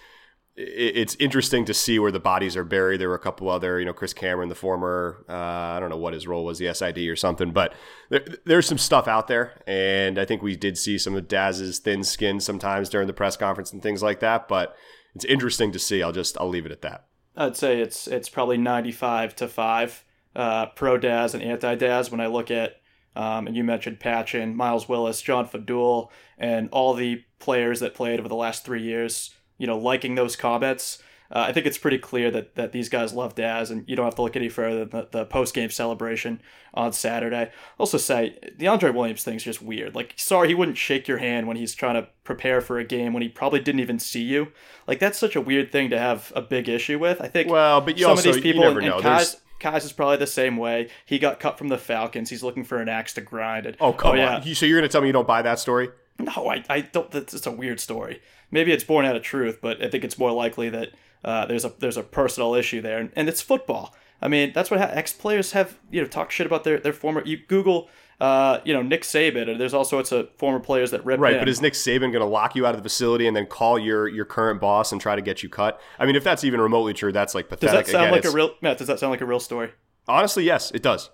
[0.56, 2.98] it's interesting to see where the bodies are buried.
[2.98, 5.98] There were a couple other, you know, Chris Cameron, the former, uh, I don't know
[5.98, 7.74] what his role was, the SID or something, but
[8.08, 9.60] there, there's some stuff out there.
[9.66, 13.36] And I think we did see some of Daz's thin skin sometimes during the press
[13.36, 14.48] conference and things like that.
[14.48, 14.74] But
[15.14, 16.02] it's interesting to see.
[16.02, 17.06] I'll just, I'll leave it at that.
[17.36, 22.20] I'd say it's, it's probably 95 to 5 uh, pro Daz and anti Daz when
[22.20, 22.80] I look at,
[23.14, 28.18] um, and you mentioned Patchan, Miles Willis, John Fadule, and all the players that played
[28.18, 31.02] over the last three years you know, liking those comments.
[31.30, 34.04] Uh, I think it's pretty clear that, that these guys love Daz, and you don't
[34.04, 36.40] have to look any further than the, the post game celebration
[36.72, 37.50] on Saturday.
[37.78, 39.94] Also, say the Andre Williams thing's just weird.
[39.94, 43.12] Like, sorry, he wouldn't shake your hand when he's trying to prepare for a game
[43.12, 44.52] when he probably didn't even see you.
[44.86, 47.20] Like, that's such a weird thing to have a big issue with.
[47.20, 47.50] I think.
[47.50, 50.56] Well, but some also, of these people, and, and Kai's, Kai's is probably the same
[50.56, 50.90] way.
[51.06, 52.30] He got cut from the Falcons.
[52.30, 53.66] He's looking for an axe to grind.
[53.66, 54.36] And, oh come oh, yeah.
[54.36, 54.54] on!
[54.54, 55.88] So you're gonna tell me you don't buy that story?
[56.20, 57.12] No, I, I don't.
[57.14, 60.32] It's a weird story maybe it's born out of truth, but I think it's more
[60.32, 60.90] likely that
[61.24, 63.94] uh, there's a there's a personal issue there, and, and it's football.
[64.22, 66.92] I mean, that's what ha- ex players have you know talk shit about their their
[66.92, 67.22] former.
[67.24, 67.88] You Google.
[68.18, 71.20] Uh, you know Nick Saban, and there's all sorts of former players that rip.
[71.20, 73.44] Right, but is Nick Saban going to lock you out of the facility and then
[73.44, 75.82] call your your current boss and try to get you cut?
[75.98, 77.84] I mean, if that's even remotely true, that's like pathetic.
[77.84, 78.54] Does that sound Again, like a real?
[78.62, 79.70] Matt, does that sound like a real story?
[80.08, 81.10] Honestly, yes, it does.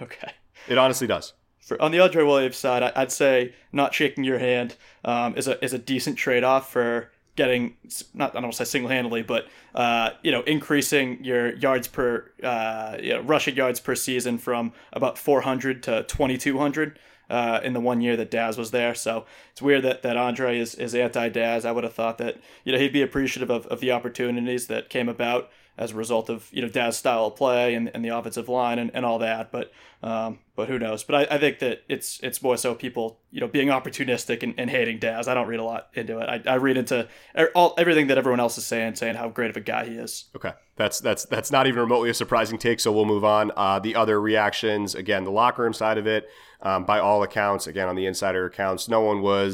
[0.00, 0.32] Okay.
[0.68, 1.34] It honestly does.
[1.68, 5.46] For, on the Andre Williams side, I, would say not shaking your hand um, is
[5.46, 7.76] a is a decent trade off for getting
[8.14, 11.86] not I don't want to say single handedly, but uh, you know increasing your yards
[11.86, 17.74] per uh, you know, rushing yards per season from about 400 to 2200 uh, in
[17.74, 18.94] the one year that Daz was there.
[18.94, 19.26] So
[19.58, 21.64] it's weird that, that Andre is, is anti Daz.
[21.64, 24.88] I would have thought that you know he'd be appreciative of, of the opportunities that
[24.88, 28.10] came about as a result of you know Daz's style of play and, and the
[28.10, 29.50] offensive line and, and all that.
[29.50, 31.02] But um, but who knows?
[31.02, 34.54] But I, I think that it's it's more so people you know being opportunistic and,
[34.58, 35.28] and hating Daz.
[35.28, 36.28] I don't read a lot into it.
[36.28, 37.08] I, I read into
[37.54, 40.26] all everything that everyone else is saying, saying how great of a guy he is.
[40.36, 42.80] Okay, that's that's that's not even remotely a surprising take.
[42.80, 43.52] So we'll move on.
[43.56, 46.28] Uh, the other reactions, again, the locker room side of it,
[46.60, 49.47] um, by all accounts, again on the insider accounts, no one was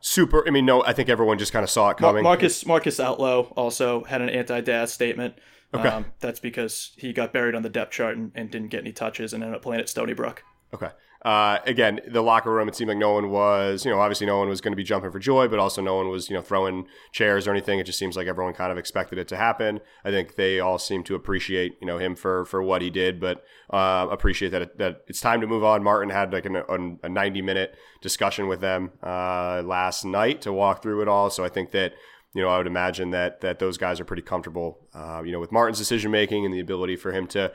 [0.00, 0.46] super.
[0.46, 2.22] I mean, no, I think everyone just kind of saw it coming.
[2.22, 5.34] Marcus Marcus Outlow also had an anti-Daz statement.
[5.74, 8.80] Okay, um, that's because he got buried on the depth chart and, and, didn't get
[8.80, 10.44] any touches and ended up playing at Stony Brook.
[10.74, 10.90] Okay.
[11.24, 14.38] Uh, again, the locker room, it seemed like no one was, you know, obviously no
[14.38, 16.42] one was going to be jumping for joy, but also no one was, you know,
[16.42, 17.78] throwing chairs or anything.
[17.78, 19.80] It just seems like everyone kind of expected it to happen.
[20.04, 23.20] I think they all seem to appreciate, you know, him for for what he did,
[23.20, 25.84] but uh, appreciate that it, that it's time to move on.
[25.84, 26.56] Martin had like an,
[27.02, 31.30] a 90 minute discussion with them uh, last night to walk through it all.
[31.30, 31.94] So I think that
[32.34, 35.40] you know, I would imagine that that those guys are pretty comfortable, uh, you know,
[35.40, 37.52] with Martin's decision making and the ability for him to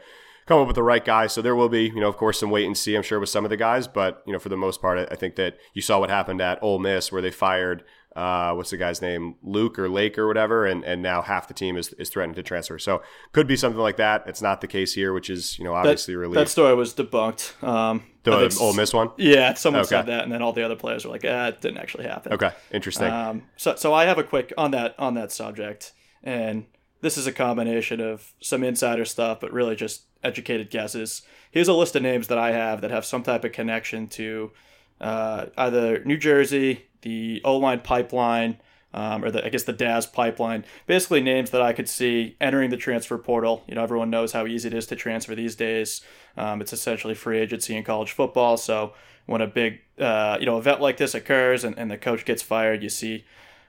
[0.48, 1.28] come up with the right guy.
[1.28, 3.30] So there will be, you know, of course, some wait and see, I'm sure, with
[3.30, 3.88] some of the guys.
[3.88, 6.62] But, you know, for the most part, I think that you saw what happened at
[6.64, 7.84] Ole Miss where they fired,
[8.16, 11.54] uh, what's the guy's name, Luke or Lake or whatever, and, and now half the
[11.54, 12.80] team is, is threatened to transfer.
[12.80, 14.24] So could be something like that.
[14.26, 16.36] It's not the case here, which is, you know, obviously that, relief.
[16.36, 17.62] That story was debunked.
[17.64, 19.12] Um, the Ole Miss one?
[19.18, 19.90] Yeah, someone okay.
[19.90, 22.34] said that, and then all the other players were like, "Ah, it didn't actually happen."
[22.34, 23.08] Okay, interesting.
[23.08, 26.66] Um, so, so I have a quick on that on that subject, and
[27.02, 31.22] this is a combination of some insider stuff, but really just educated guesses.
[31.52, 34.52] Here's a list of names that I have that have some type of connection to
[35.00, 38.58] uh, either New Jersey, the O line pipeline,
[38.94, 40.66] um, or the, I guess the Daz pipeline.
[40.88, 43.64] Basically, names that I could see entering the transfer portal.
[43.68, 46.02] You know, everyone knows how easy it is to transfer these days.
[46.36, 48.58] Um, it's essentially free agency in college football.
[48.58, 48.94] So
[49.26, 52.42] when a big, uh, you know, event like this occurs and, and the coach gets
[52.42, 53.26] fired, you see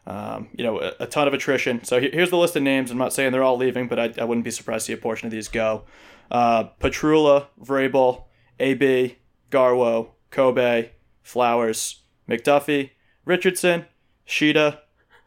[0.08, 1.84] um, you know, a, a, ton of attrition.
[1.84, 2.90] So here's the list of names.
[2.90, 4.96] I'm not saying they're all leaving, but I, I wouldn't be surprised to see a
[4.96, 5.84] portion of these go.
[6.30, 8.24] Uh, Petrula, Vrabel,
[8.58, 9.18] AB,
[9.50, 10.90] Garwo, Kobe,
[11.22, 12.90] Flowers, McDuffie,
[13.26, 13.84] Richardson,
[14.24, 14.80] Sheeta,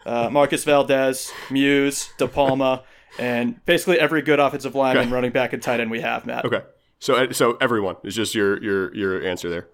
[0.04, 2.82] uh, Marcus Valdez, Muse, DePalma,
[3.20, 5.14] and basically every good offensive lineman, okay.
[5.14, 6.44] running back, and tight end we have, Matt.
[6.46, 6.62] Okay.
[6.98, 9.68] So so everyone is just your your your answer there.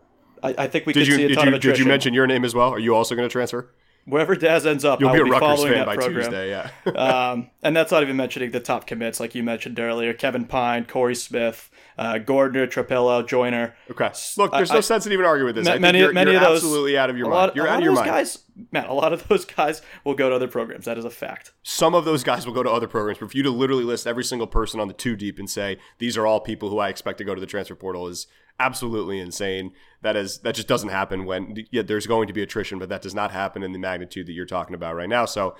[0.43, 1.78] I, I think we did could you, see a ton you, of attrition.
[1.78, 2.74] Did you mention your name as well?
[2.74, 3.70] Are you also going to transfer?
[4.08, 6.13] Wherever Daz ends up, You'll I will be, be, following that program.
[6.13, 6.70] Tuesday, yeah.
[7.32, 10.86] um, and that's not even mentioning the top commits, like you mentioned earlier: Kevin Pine,
[10.86, 13.76] Corey Smith, uh, Gardner, Trapilo, Joyner.
[13.90, 14.12] Okay.
[14.38, 15.66] Look, there's no I, sense in even arguing with this.
[15.66, 17.54] Ma- many, you're, many you're of those absolutely out of your mind.
[17.56, 18.08] You're out of your mind.
[18.08, 18.40] Guys,
[18.72, 20.86] man, a lot of those guys will go to other programs.
[20.86, 21.54] That is a fact.
[21.64, 24.06] Some of those guys will go to other programs, but for you to literally list
[24.06, 26.90] every single person on the two deep and say these are all people who I
[26.90, 28.28] expect to go to the transfer portal is
[28.60, 29.72] absolutely insane.
[30.02, 33.02] That is that just doesn't happen when yeah, there's going to be attrition, but that
[33.02, 35.26] does not happen in the magnitude that you're talking about right now.
[35.26, 35.56] So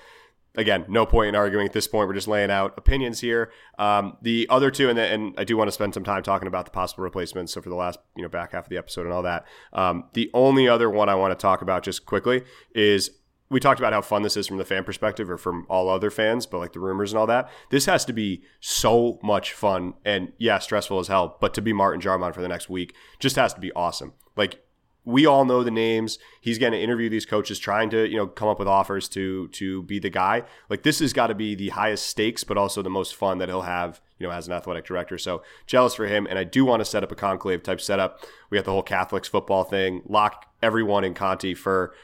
[0.58, 2.08] again, no point in arguing at this point.
[2.08, 3.50] We're just laying out opinions here.
[3.78, 6.64] Um, the other two, and, and I do want to spend some time talking about
[6.64, 7.52] the possible replacements.
[7.54, 10.04] So for the last you know back half of the episode and all that, um,
[10.12, 12.42] the only other one I want to talk about just quickly
[12.74, 13.10] is
[13.50, 16.10] we talked about how fun this is from the fan perspective or from all other
[16.10, 17.48] fans, but like the rumors and all that.
[17.70, 21.38] This has to be so much fun and yeah, stressful as hell.
[21.40, 24.12] But to be Martin Jarmond for the next week just has to be awesome.
[24.36, 24.62] Like
[25.04, 26.18] we all know the names.
[26.40, 29.48] He's going to interview these coaches, trying to you know come up with offers to
[29.48, 30.44] to be the guy.
[30.68, 33.48] Like this has got to be the highest stakes, but also the most fun that
[33.48, 35.18] he'll have you know as an athletic director.
[35.18, 38.24] So jealous for him, and I do want to set up a conclave type setup.
[38.50, 40.02] We got the whole Catholics football thing.
[40.06, 41.94] Lock everyone in Conte for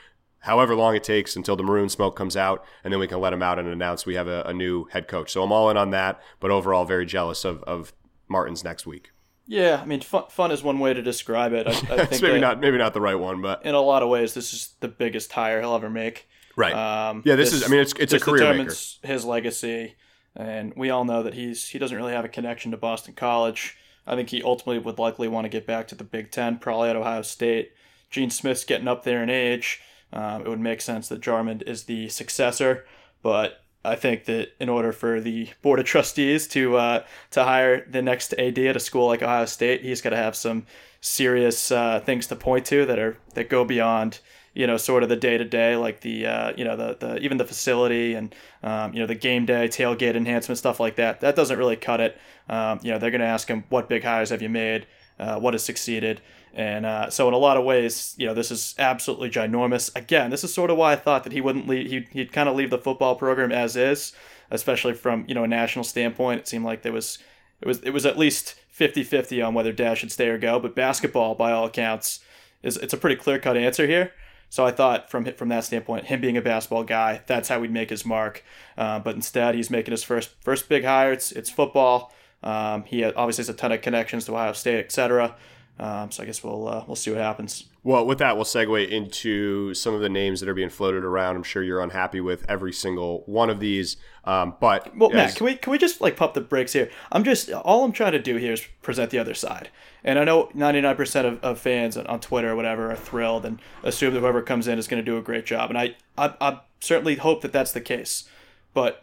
[0.40, 3.32] however long it takes until the maroon smoke comes out, and then we can let
[3.32, 5.32] him out and announce we have a, a new head coach.
[5.32, 7.92] So I'm all in on that, but overall very jealous of, of
[8.28, 9.11] Martin's next week.
[9.47, 11.66] Yeah, I mean, fun, fun is one way to describe it.
[11.66, 14.09] I, I think maybe not maybe not the right one, but in a lot of
[14.09, 16.28] ways, this is the biggest hire he'll ever make.
[16.57, 16.72] Right.
[16.72, 17.66] Um, yeah, this, this, is.
[17.66, 19.12] I mean, it's it's a career determines maker.
[19.12, 19.97] his legacy,
[20.34, 23.76] and we all know that he's he doesn't really have a connection to Boston College.
[24.07, 26.90] I think he ultimately would likely want to get back to the Big Ten, probably
[26.90, 27.72] at Ohio State.
[28.11, 29.80] Gene Smith's getting up there in age.
[30.12, 32.86] Um, it would make sense that Jarmond is the successor,
[33.22, 37.87] but I think that in order for the board of trustees to uh, to hire
[37.89, 40.66] the next AD at a school like Ohio State, he's got to have some
[41.01, 44.20] serious uh, things to point to that are that go beyond
[44.55, 47.18] you know sort of the day to day, like the uh, you know the, the
[47.18, 51.20] even the facility and um, you know the game day tailgate enhancement stuff like that.
[51.20, 52.18] That doesn't really cut it.
[52.49, 54.87] Um, you know they're going to ask him what big hires have you made,
[55.18, 56.20] uh, what has succeeded,
[56.56, 59.94] and uh, so, in a lot of ways, you know, this is absolutely ginormous.
[59.96, 61.90] Again, this is sort of why I thought that he wouldn't leave.
[61.90, 64.12] He'd, he'd kind of leave the football program as is,
[64.52, 66.40] especially from you know a national standpoint.
[66.40, 67.18] It seemed like there was
[67.60, 70.60] it was it was at least 50-50 on whether Daz should stay or go.
[70.60, 72.20] But basketball, by all accounts,
[72.62, 74.12] is it's a pretty clear cut answer here.
[74.48, 77.72] So I thought from from that standpoint, him being a basketball guy, that's how he'd
[77.72, 78.44] make his mark.
[78.78, 81.10] Uh, but instead, he's making his first first big hire.
[81.10, 82.12] It's it's football.
[82.45, 85.34] Um, he obviously has a ton of connections to Ohio State, etc.
[85.78, 87.64] Um, so I guess we'll uh, we'll see what happens.
[87.82, 91.36] Well, with that, we'll segue into some of the names that are being floated around.
[91.36, 95.14] I'm sure you're unhappy with every single one of these, um, but well, as...
[95.16, 96.90] Matt, can we can we just like pump the brakes here?
[97.11, 99.70] I'm just all I'm trying to do here is present the other side,
[100.05, 104.14] and I know 99% of, of fans on Twitter or whatever are thrilled and assume
[104.14, 106.61] that whoever comes in is going to do a great job, and I, I I
[106.78, 108.28] certainly hope that that's the case,
[108.74, 109.03] but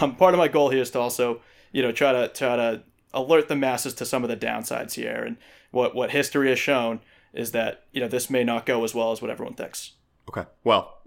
[0.00, 1.42] um, part of my goal here is to also
[1.76, 5.22] you know try to try to alert the masses to some of the downsides here
[5.22, 5.36] and
[5.72, 7.00] what what history has shown
[7.34, 9.92] is that you know this may not go as well as what everyone thinks.
[10.30, 10.44] Okay.
[10.64, 11.02] Well,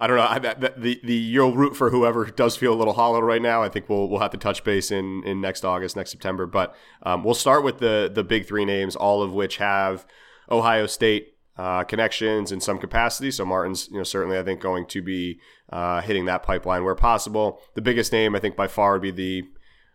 [0.00, 0.26] I don't know.
[0.28, 3.62] I, the, the the you'll root for whoever does feel a little hollow right now.
[3.62, 6.44] I think we'll we'll have to touch base in in next August, next September.
[6.44, 6.74] But
[7.04, 10.04] um, we'll start with the the big three names, all of which have
[10.50, 13.30] Ohio State uh, connections in some capacity.
[13.30, 15.38] So Martin's, you know, certainly I think going to be
[15.70, 17.62] uh, hitting that pipeline where possible.
[17.74, 19.44] The biggest name I think by far would be the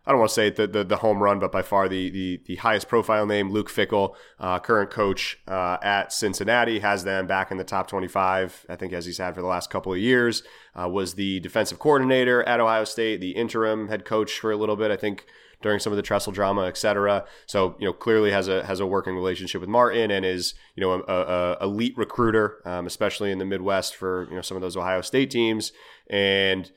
[0.06, 2.42] I don't want to say the, the, the home run, but by far the the,
[2.46, 7.52] the highest profile name, Luke Fickell, uh, current coach uh, at Cincinnati, has them back
[7.52, 8.66] in the top 25.
[8.70, 10.44] I think as he's had for the last couple of years,
[10.76, 14.76] uh, was the defensive coordinator at Ohio State, the interim head coach for a little
[14.76, 14.92] bit.
[14.92, 15.26] I think
[15.62, 17.26] during some of the Tressel drama, et cetera.
[17.46, 20.82] So you know clearly has a has a working relationship with Martin and is you
[20.82, 24.62] know a, a elite recruiter, um, especially in the Midwest for you know some of
[24.62, 25.72] those Ohio State teams
[26.10, 26.72] and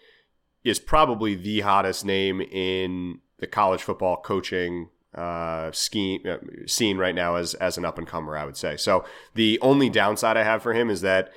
[0.65, 7.15] is probably the hottest name in the college football coaching uh, scheme uh, scene right
[7.15, 8.37] now as as an up and comer.
[8.37, 8.77] I would say.
[8.77, 9.05] So
[9.35, 11.33] the only downside I have for him is that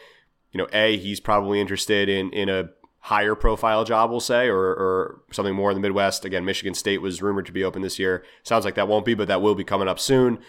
[0.56, 2.70] you know, a he's probably interested in in a
[3.00, 6.24] higher profile job, we'll say, or, or something more in the Midwest.
[6.24, 8.24] Again, Michigan State was rumored to be open this year.
[8.42, 10.40] Sounds like that won't be, but that will be coming up soon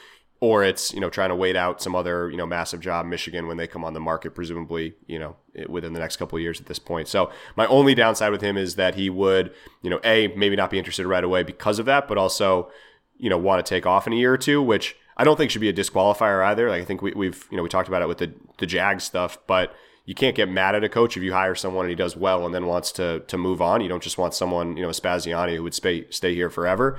[0.41, 3.47] or it's you know trying to wait out some other you know massive job Michigan
[3.47, 5.37] when they come on the market presumably you know
[5.69, 7.09] within the next couple of years at this point.
[7.09, 10.71] So my only downside with him is that he would you know a maybe not
[10.71, 12.71] be interested right away because of that, but also
[13.19, 15.51] you know want to take off in a year or two, which I don't think
[15.51, 16.69] should be a disqualifier either.
[16.69, 19.01] Like I think we, we've you know we talked about it with the the Jag
[19.01, 19.75] stuff, but
[20.05, 22.45] you can't get mad at a coach if you hire someone and he does well
[22.45, 23.81] and then wants to to move on.
[23.81, 26.99] You don't just want someone you know Spaziani who would stay stay here forever,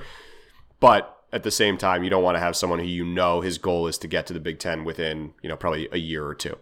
[0.80, 3.58] but at the same time, you don't want to have someone who you know his
[3.58, 6.34] goal is to get to the Big Ten within, you know, probably a year or
[6.34, 6.56] two.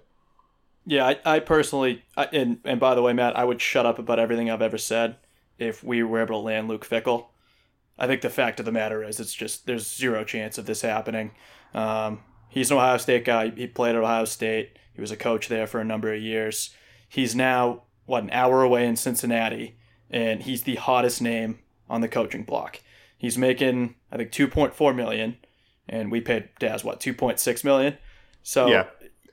[0.84, 3.98] Yeah, I, I personally, I, and and by the way, Matt, I would shut up
[3.98, 5.16] about everything I've ever said
[5.58, 7.26] if we were able to land Luke Fickell.
[7.98, 10.82] I think the fact of the matter is, it's just there's zero chance of this
[10.82, 11.32] happening.
[11.74, 13.50] Um, he's an Ohio State guy.
[13.50, 14.78] He played at Ohio State.
[14.94, 16.74] He was a coach there for a number of years.
[17.08, 19.76] He's now what an hour away in Cincinnati,
[20.10, 21.58] and he's the hottest name
[21.88, 22.80] on the coaching block.
[23.16, 25.36] He's making I think 2.4 million,
[25.88, 27.98] and we paid Daz what 2.6 million.
[28.42, 28.86] So yeah.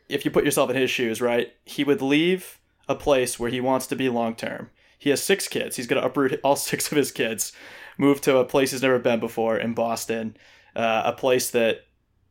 [0.10, 3.62] if you put yourself in his shoes, right, he would leave a place where he
[3.62, 4.70] wants to be long term.
[4.98, 5.76] He has six kids.
[5.76, 7.52] He's going to uproot all six of his kids,
[7.98, 10.38] move to a place he's never been before in Boston,
[10.76, 11.82] uh, a place that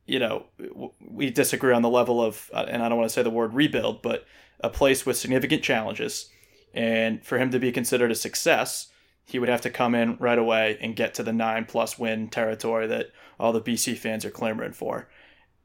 [0.06, 0.46] you know,
[1.00, 3.54] we disagree on the level of, uh, and I don't want to say the word
[3.54, 4.24] rebuild, but
[4.60, 6.28] a place with significant challenges.
[6.74, 8.88] And for him to be considered a success,
[9.24, 12.28] he would have to come in right away and get to the nine plus win
[12.28, 15.08] territory that all the BC fans are clamoring for.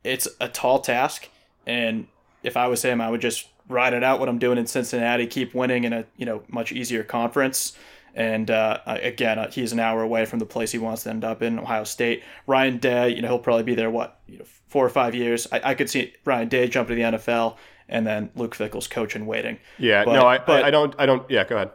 [0.03, 1.29] It's a tall task,
[1.65, 2.07] and
[2.43, 5.27] if I was him, I would just ride it out what I'm doing in Cincinnati,
[5.27, 7.77] keep winning in a you know much easier conference.
[8.15, 11.23] And uh, again, uh, he's an hour away from the place he wants to end
[11.23, 12.23] up in, Ohio State.
[12.47, 15.47] Ryan Day, you know, he'll probably be there what you know four or five years.
[15.51, 19.27] I, I could see Ryan Day jump to the NFL, and then Luke Fickell's coaching
[19.27, 19.59] waiting.
[19.77, 21.29] Yeah, but, no, I, but I don't, I don't.
[21.29, 21.71] Yeah, go ahead.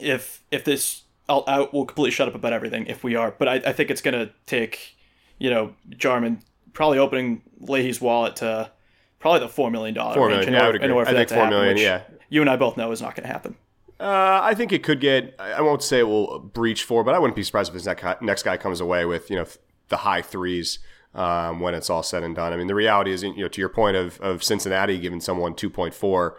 [0.00, 3.32] If if this, I'll, I will completely shut up about everything if we are.
[3.36, 4.96] But I, I think it's gonna take,
[5.38, 8.70] you know, Jarmond probably opening Leahy's wallet to
[9.18, 10.46] probably the four million dollar four million.
[10.46, 10.54] range.
[10.54, 11.00] Yeah, I would agree.
[11.00, 11.76] I think four happen, million.
[11.78, 13.56] Yeah, you and I both know is not going to happen.
[13.98, 15.34] Uh, I think it could get.
[15.40, 17.86] I won't say it will breach four, but I wouldn't be surprised if this
[18.20, 19.46] next guy comes away with you know
[19.88, 20.78] the high threes
[21.14, 22.52] um, when it's all said and done.
[22.52, 25.54] I mean, the reality is, you know, to your point of of Cincinnati giving someone
[25.54, 26.36] two point four,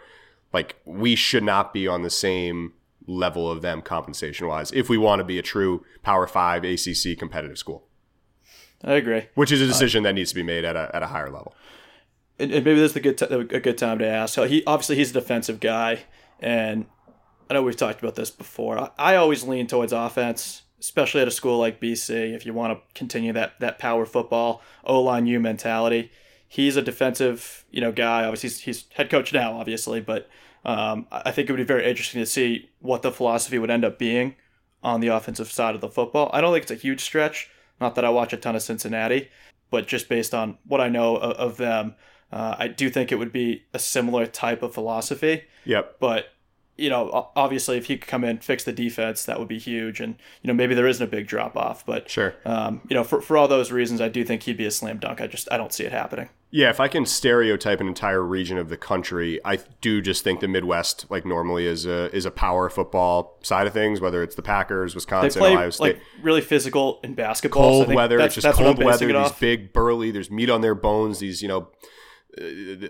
[0.52, 2.74] like we should not be on the same
[3.08, 7.18] level of them compensation wise if we want to be a true Power Five ACC
[7.18, 7.84] competitive school.
[8.84, 9.26] I agree.
[9.34, 11.30] Which is a decision uh, that needs to be made at a at a higher
[11.30, 11.54] level
[12.38, 14.34] and, and maybe this is a good t- a good time to ask.
[14.34, 16.00] So he obviously he's a defensive guy,
[16.40, 16.86] and
[17.50, 18.78] I know we've talked about this before.
[18.78, 22.34] I, I always lean towards offense, especially at a school like BC.
[22.34, 26.10] If you want to continue that that power football O line U mentality,
[26.46, 28.24] he's a defensive you know guy.
[28.24, 30.28] Obviously, he's, he's head coach now, obviously, but
[30.68, 33.86] um, I think it would be very interesting to see what the philosophy would end
[33.86, 34.36] up being
[34.82, 36.28] on the offensive side of the football.
[36.34, 37.48] I don't think it's a huge stretch.
[37.80, 39.30] Not that I watch a ton of Cincinnati,
[39.70, 41.94] but just based on what I know of, of them,
[42.30, 45.44] uh, I do think it would be a similar type of philosophy.
[45.64, 45.96] Yep.
[46.00, 46.26] But
[46.78, 50.00] you know, obviously, if he could come in, fix the defense, that would be huge.
[50.00, 52.36] And you know, maybe there isn't a big drop off, but sure.
[52.44, 54.98] Um, you know, for for all those reasons, I do think he'd be a slam
[54.98, 55.20] dunk.
[55.20, 56.28] I just I don't see it happening.
[56.50, 60.40] Yeah, if I can stereotype an entire region of the country, I do just think
[60.40, 64.00] the Midwest, like normally, is a is a power football side of things.
[64.00, 67.62] Whether it's the Packers, Wisconsin, play, Ohio State, like really physical in basketball.
[67.62, 69.12] Cold so weather, it's just cold weather.
[69.12, 70.12] These big burly.
[70.12, 71.18] There's meat on their bones.
[71.18, 71.68] These you know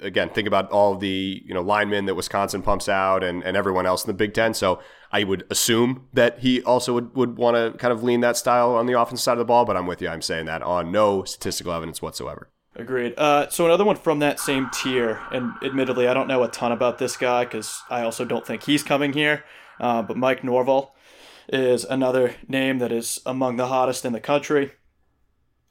[0.03, 3.87] again, think about all the you know linemen that Wisconsin pumps out and, and everyone
[3.87, 4.55] else in the Big Ten.
[4.55, 4.81] So
[5.13, 8.75] I would assume that he also would, would want to kind of lean that style
[8.75, 9.65] on the offensive side of the ball.
[9.65, 10.09] But I'm with you.
[10.09, 12.51] I'm saying that on no statistical evidence whatsoever.
[12.77, 13.15] Agreed.
[13.17, 16.71] Uh, so another one from that same tier, and admittedly, I don't know a ton
[16.71, 19.45] about this guy because I also don't think he's coming here.
[19.81, 20.95] Uh, but Mike Norvell
[21.49, 24.73] is another name that is among the hottest in the country.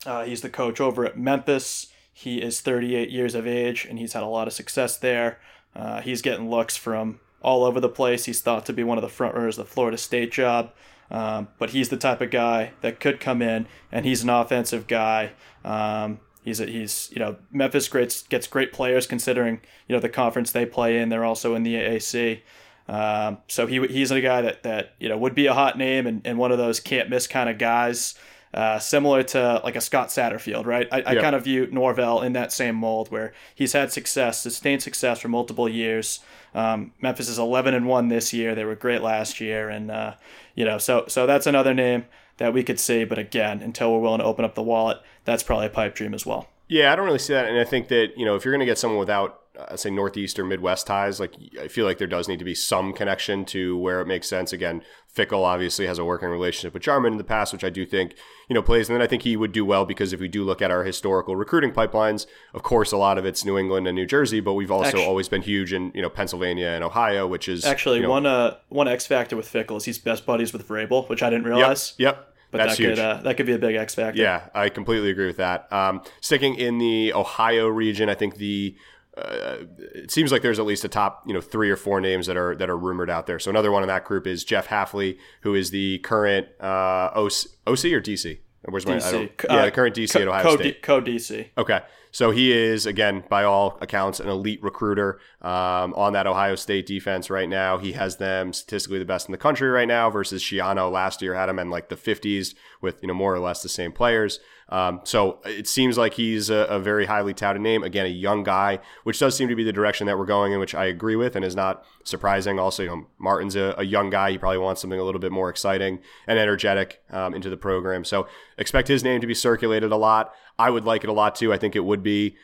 [0.06, 1.88] Uh, he's the coach over at Memphis.
[2.20, 5.40] He is 38 years of age and he's had a lot of success there.
[5.76, 8.26] Uh, he's getting looks from all over the place.
[8.26, 10.72] He's thought to be one of the front runners of the Florida State job.
[11.12, 14.88] Um, but he's the type of guy that could come in, and he's an offensive
[14.88, 15.34] guy.
[15.64, 20.10] Um, he's a, he's you know Memphis gets gets great players considering you know the
[20.10, 21.10] conference they play in.
[21.10, 22.42] They're also in the AAC.
[22.88, 26.08] Um, so he he's a guy that that you know would be a hot name
[26.08, 28.16] and, and one of those can't miss kind of guys.
[28.54, 30.88] Uh, similar to like a Scott Satterfield, right?
[30.92, 34.82] I, I kind of view Norvell in that same mold where he's had success, sustained
[34.82, 36.22] success for multiple years.
[36.56, 38.56] Um, Memphis is 11 and one this year.
[38.56, 40.16] They were great last year, and uh,
[40.56, 42.06] you know, so so that's another name
[42.38, 43.04] that we could see.
[43.04, 46.14] But again, until we're willing to open up the wallet, that's probably a pipe dream
[46.14, 46.48] as well.
[46.70, 48.60] Yeah, I don't really see that, and I think that you know if you're going
[48.60, 52.08] to get someone without uh, say Northeast or Midwest ties, like I feel like there
[52.08, 54.54] does need to be some connection to where it makes sense.
[54.54, 54.82] Again,
[55.14, 58.16] Fickell obviously has a working relationship with Jarmond in the past, which I do think
[58.50, 58.88] you know plays.
[58.90, 60.84] And then I think he would do well because if we do look at our
[60.84, 64.54] historical recruiting pipelines, of course, a lot of it's New England and New Jersey, but
[64.54, 67.98] we've also actually, always been huge in you know Pennsylvania and Ohio, which is actually
[67.98, 71.10] you know, one uh one X factor with Fickell is he's best buddies with Vrabel,
[71.10, 71.94] which I didn't realize.
[71.98, 72.16] Yep.
[72.16, 72.34] yep.
[72.50, 72.96] But That's that huge.
[72.96, 74.22] could uh, that could be a big X factor.
[74.22, 75.72] Yeah, I completely agree with that.
[75.72, 78.76] Um, sticking in the Ohio region, I think the
[79.18, 79.66] uh,
[79.96, 82.38] it seems like there's at least a top, you know, three or four names that
[82.38, 83.40] are that are rumored out there.
[83.40, 87.34] So another one in that group is Jeff Hafley, who is the current uh, OC,
[87.66, 88.40] OC or DC.
[88.70, 89.30] Where's my DC?
[89.50, 90.82] yeah, the current DC co- at Ohio co- State.
[90.82, 91.50] Co DC.
[91.58, 96.56] Okay, so he is again, by all accounts, an elite recruiter um, on that Ohio
[96.56, 97.78] State defense right now.
[97.78, 100.10] He has them statistically the best in the country right now.
[100.10, 103.40] Versus Schiano last year had him in like the 50s with you know more or
[103.40, 104.40] less the same players.
[104.70, 107.84] Um, so it seems like he's a, a, very highly touted name.
[107.84, 110.60] Again, a young guy, which does seem to be the direction that we're going in,
[110.60, 112.60] which I agree with and is not surprising.
[112.60, 114.32] Also, you know, Martin's a, a young guy.
[114.32, 118.04] He probably wants something a little bit more exciting and energetic um, into the program.
[118.04, 118.28] So
[118.58, 120.34] expect his name to be circulated a lot.
[120.60, 121.54] I would like it a lot too.
[121.54, 122.36] I think it would be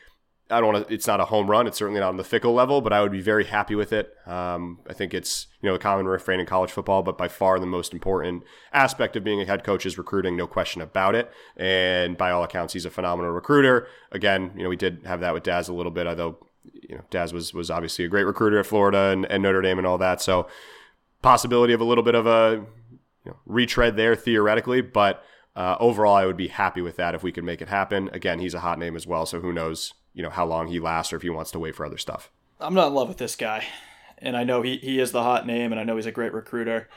[0.50, 0.94] I don't want to.
[0.94, 1.68] It's not a home run.
[1.68, 4.14] It's certainly not on the Fickell level, but I would be very happy with it.
[4.28, 7.60] Um, I think it's you know a common refrain in college football, but by far
[7.60, 11.32] the most important aspect of being a head coach is recruiting, no question about it.
[11.56, 13.88] And by all accounts, he's a phenomenal recruiter.
[14.12, 16.38] Again, you know we did have that with Daz a little bit, although
[16.74, 19.78] you know Daz was was obviously a great recruiter at Florida and, and Notre Dame
[19.78, 20.22] and all that.
[20.22, 20.48] So
[21.22, 22.66] possibility of a little bit of a
[23.26, 25.24] you know, retread there theoretically, but.
[25.56, 28.10] Uh, overall, I would be happy with that if we could make it happen.
[28.12, 30.80] Again, he's a hot name as well, so who knows you know how long he
[30.80, 32.32] lasts or if he wants to wait for other stuff.
[32.60, 33.66] I'm not in love with this guy,
[34.18, 36.34] and I know he, he is the hot name, and I know he's a great
[36.34, 36.88] recruiter.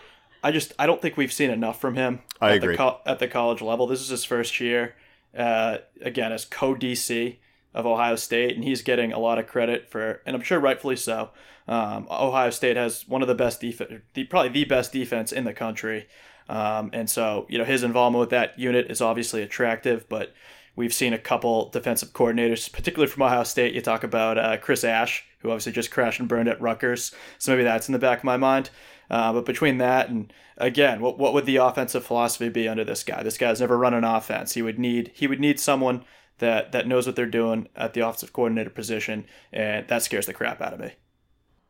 [0.43, 2.21] I just I don't think we've seen enough from him.
[2.41, 3.87] I at agree the co- at the college level.
[3.87, 4.95] This is his first year,
[5.37, 7.39] uh, again as co DC
[7.75, 10.97] of Ohio State, and he's getting a lot of credit for, and I'm sure rightfully
[10.97, 11.31] so.
[11.69, 15.45] Um, Ohio State has one of the best defense, the, probably the best defense in
[15.45, 16.07] the country,
[16.49, 20.33] um, and so you know his involvement with that unit is obviously attractive, but
[20.77, 23.75] We've seen a couple defensive coordinators, particularly from Ohio State.
[23.75, 27.13] You talk about uh, Chris Ash, who obviously just crashed and burned at Rutgers.
[27.39, 28.71] So maybe that's in the back of my mind.
[29.11, 33.05] Uh, but between that and again, what what would the offensive philosophy be under this
[33.05, 33.23] guy?
[33.23, 34.55] This guy's never run an offense.
[34.55, 36.05] He would need he would need someone
[36.39, 40.35] that that knows what they're doing at the offensive coordinator position, and that scares the
[40.35, 40.93] crap out of me.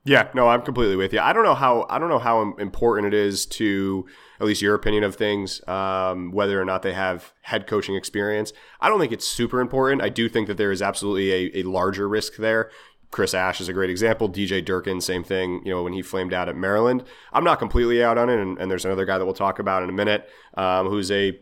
[0.04, 1.20] Yeah, no, I'm completely with you.
[1.20, 4.06] I don't know how I don't know how important it is to
[4.40, 8.52] at least your opinion of things, um, whether or not they have head coaching experience.
[8.80, 10.02] I don't think it's super important.
[10.02, 12.70] I do think that there is absolutely a, a larger risk there.
[13.10, 14.28] Chris Ash is a great example.
[14.28, 15.62] DJ Durkin, same thing.
[15.64, 18.38] You know, when he flamed out at Maryland, I'm not completely out on it.
[18.38, 21.38] And, and there's another guy that we'll talk about in a minute, um, who's a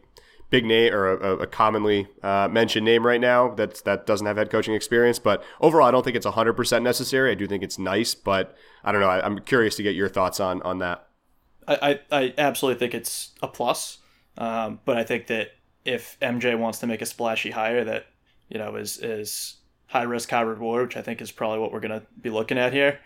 [0.51, 4.37] big name or a, a commonly uh, mentioned name right now that that doesn't have
[4.37, 5.19] head coaching experience.
[5.19, 7.33] But overall, I don't think it's 100% necessary.
[7.33, 9.09] I do think it's nice, but I don't know.
[9.09, 11.09] I, am curious to get your thoughts on on that.
[11.67, 13.99] I, I, absolutely think it's a plus,
[14.39, 15.53] um, but I think that
[15.85, 18.07] if MJ wants to make a splashy hire that
[18.49, 19.57] you know is is
[19.87, 22.73] high risk, high reward, which I think is probably what we're to be looking at
[22.73, 23.01] here,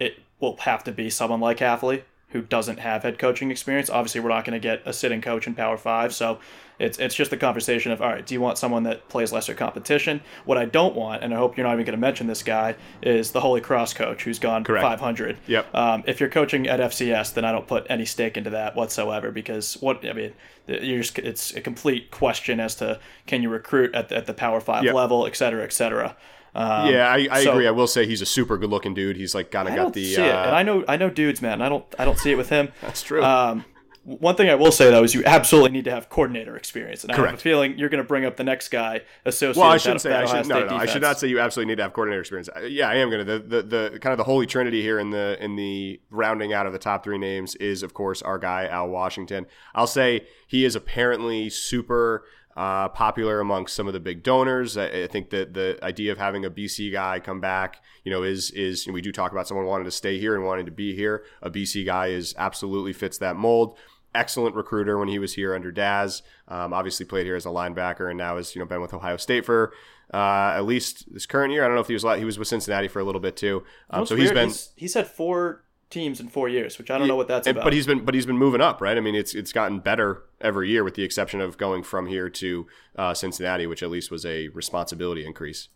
[0.00, 2.02] it will have to be someone like Hafley
[2.34, 3.88] who doesn't have head coaching experience.
[3.88, 6.40] Obviously, we're not going to get a sitting coach in Power Five, so
[6.80, 8.26] it's it's just the conversation of all right.
[8.26, 10.20] Do you want someone that plays lesser competition?
[10.44, 12.74] What I don't want, and I hope you're not even going to mention this guy,
[13.02, 14.82] is the Holy Cross coach who's gone Correct.
[14.82, 15.38] 500.
[15.46, 15.74] Yep.
[15.74, 19.30] Um, if you're coaching at FCS, then I don't put any stake into that whatsoever
[19.30, 20.32] because what I mean,
[20.66, 24.34] you're just it's a complete question as to can you recruit at the, at the
[24.34, 24.94] Power Five yep.
[24.94, 26.16] level, et cetera, et cetera.
[26.54, 27.66] Um, yeah, I, I so, agree.
[27.66, 29.16] I will say he's a super good looking dude.
[29.16, 30.14] He's like kind of got the.
[30.14, 30.46] See uh, it.
[30.46, 31.60] And I know I know dudes, man.
[31.60, 32.72] I don't I don't see it with him.
[32.80, 33.24] That's true.
[33.24, 33.64] Um,
[34.04, 37.12] one thing I will say though is you absolutely need to have coordinator experience, and
[37.12, 37.26] Correct.
[37.26, 39.60] I have a feeling you're going to bring up the next guy associated.
[39.60, 41.72] Well, I shouldn't say I should, no, no, no, I should not say you absolutely
[41.72, 42.50] need to have coordinator experience.
[42.68, 43.38] Yeah, I am going to.
[43.38, 46.66] The, the the kind of the holy trinity here in the in the rounding out
[46.66, 49.46] of the top three names is of course our guy Al Washington.
[49.74, 52.24] I'll say he is apparently super
[52.56, 54.76] uh, popular amongst some of the big donors.
[54.76, 58.22] I, I, think that the idea of having a BC guy come back, you know,
[58.22, 60.94] is is we do talk about someone wanting to stay here and wanting to be
[60.94, 61.24] here.
[61.42, 63.76] A BC guy is absolutely fits that mold.
[64.14, 66.22] Excellent recruiter when he was here under Daz.
[66.46, 69.16] Um, obviously played here as a linebacker and now has you know been with Ohio
[69.16, 69.72] State for
[70.12, 71.64] uh, at least this current year.
[71.64, 73.64] I don't know if he was he was with Cincinnati for a little bit too.
[73.90, 74.28] Um, so weird.
[74.28, 77.28] he's been he's, he's had four teams in four years, which I don't know what
[77.28, 77.64] that's about.
[77.64, 78.96] But he's been but he's been moving up, right?
[78.96, 82.28] I mean, it's it's gotten better every year, with the exception of going from here
[82.28, 82.66] to
[82.96, 85.68] uh, Cincinnati, which at least was a responsibility increase.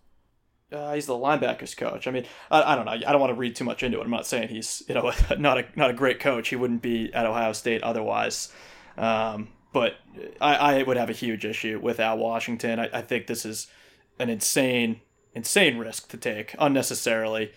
[0.70, 2.06] Uh, he's the linebackers coach.
[2.06, 2.92] I mean, I, I don't know.
[2.92, 4.04] I don't want to read too much into it.
[4.04, 6.48] I'm not saying he's you know not a not a great coach.
[6.48, 8.52] He wouldn't be at Ohio State otherwise.
[8.96, 9.94] Um, but
[10.40, 12.80] I, I would have a huge issue with Al Washington.
[12.80, 13.68] I, I think this is
[14.18, 15.00] an insane
[15.34, 17.52] insane risk to take unnecessarily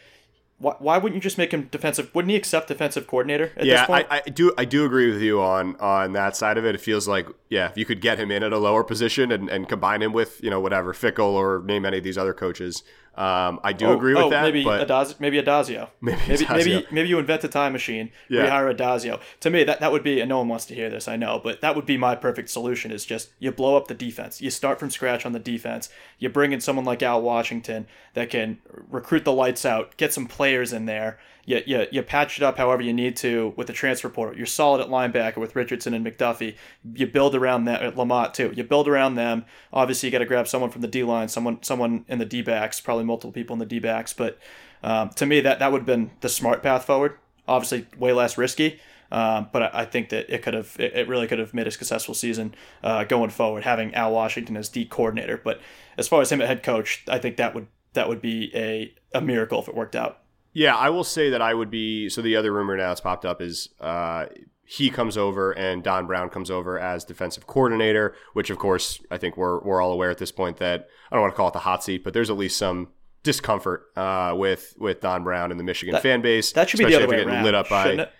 [0.62, 2.14] why, why wouldn't you just make him defensive?
[2.14, 3.52] Wouldn't he accept defensive coordinator?
[3.58, 4.08] At this point?
[4.10, 4.54] Yeah, I, I, do.
[4.60, 6.76] I do agree with you on on that side of it.
[6.76, 9.50] It feels like yeah, if you could get him in at a lower position and,
[9.50, 12.84] and combine him with you know whatever Fickell or name any of these other coaches,
[13.16, 14.44] um, I do oh, agree with oh, that.
[14.44, 15.90] Maybe but Adaz- maybe Addazio.
[16.02, 16.56] Maybe maybe, Addazio.
[16.56, 18.10] maybe maybe you invent a time machine.
[18.30, 18.48] Yeah.
[18.48, 19.20] Rehire Addazio.
[19.42, 20.22] To me, that that would be.
[20.22, 21.10] And no one wants to hear this.
[21.10, 22.92] I know, but that would be my perfect solution.
[22.92, 24.42] Is just you blow up the defense.
[24.42, 25.90] You start from scratch on the defense.
[26.20, 28.60] You bring in someone like Al Washington that can
[28.90, 31.20] recruit the lights out, get some players in there.
[31.52, 34.38] You, you, you patch it up however you need to with the transfer portal.
[34.38, 36.56] You're solid at linebacker with Richardson and McDuffie.
[36.94, 38.54] You build around that at Lamont too.
[38.56, 39.44] You build around them.
[39.74, 42.42] Obviously, you got to grab someone from the D line, someone someone in the D
[42.42, 44.14] backs, probably multiple people in the D backs.
[44.14, 44.40] But
[44.82, 47.18] um, to me, that that would have been the smart path forward.
[47.50, 48.80] Obviously, way less risky.
[49.12, 51.68] Um, but I, I, think that it could have, it, it, really could have made
[51.68, 55.36] a successful season uh, going forward, having Al Washington as D coordinator.
[55.36, 55.60] But
[55.98, 58.94] as far as him at head coach, I think that would that would be a,
[59.14, 60.22] a miracle if it worked out.
[60.54, 62.10] Yeah, I will say that I would be.
[62.10, 64.26] So the other rumor now that's popped up is uh,
[64.66, 69.18] he comes over and Don Brown comes over as defensive coordinator, which of course I
[69.18, 71.54] think we're we're all aware at this point that I don't want to call it
[71.54, 72.90] the hot seat, but there's at least some
[73.24, 76.52] discomfort uh, with with Don Brown and the Michigan That- fan base.
[76.54, 77.44] That should be the other way around.
[77.44, 78.12] lit up by shouldn't it?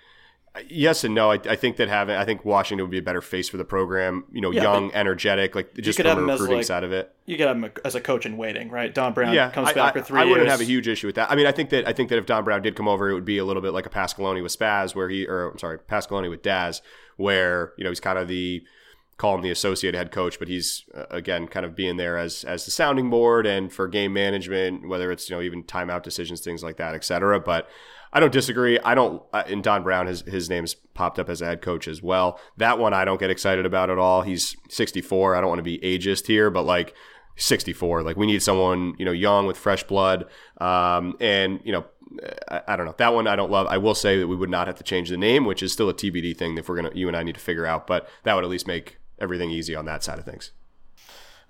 [0.68, 1.32] Yes and no.
[1.32, 3.64] I, I think that having, I think Washington would be a better face for the
[3.64, 4.26] program.
[4.34, 7.14] You know, Yeah, young, energetic, like just from the recruiting like, side of it.
[7.26, 8.94] You get him as a coach in waiting, right?
[8.94, 11.08] Don Brown Yeah, comes I, back I, for three I wouldn't have a huge issue
[11.08, 11.32] with that.
[11.32, 13.14] I mean, I think that I think that if Don Brown did come over, it
[13.14, 15.78] would be a little bit like a Pasqualoni with Spaz, where he, or I'm sorry,
[15.78, 16.82] Pasqualoni with Daz,
[17.16, 18.62] where you know he's kind of the
[19.16, 22.44] call him the associate head coach, but he's uh, again kind of being there as
[22.44, 26.42] as the sounding board and for game management, whether it's you know even timeout decisions,
[26.42, 27.40] things like that, et cetera.
[27.40, 27.70] But
[28.14, 28.78] I don't disagree.
[28.80, 29.24] I don't.
[29.32, 32.40] Uh, and Don Brown, his his name's popped up as a head coach as well.
[32.58, 34.22] That one I don't get excited about at all.
[34.22, 35.36] He's 64.
[35.36, 36.94] I don't want to be ageist here, but like
[37.38, 38.04] 64.
[38.04, 40.26] Like we need someone you know young with fresh blood.
[40.60, 41.86] Um, and you know
[42.50, 43.68] I, I don't know that one I don't love.
[43.68, 45.90] I will say that we would not have to change the name, which is still
[45.90, 47.88] a TBD thing if we're gonna you and I need to figure out.
[47.88, 50.52] But that would at least make everything easy on that side of things.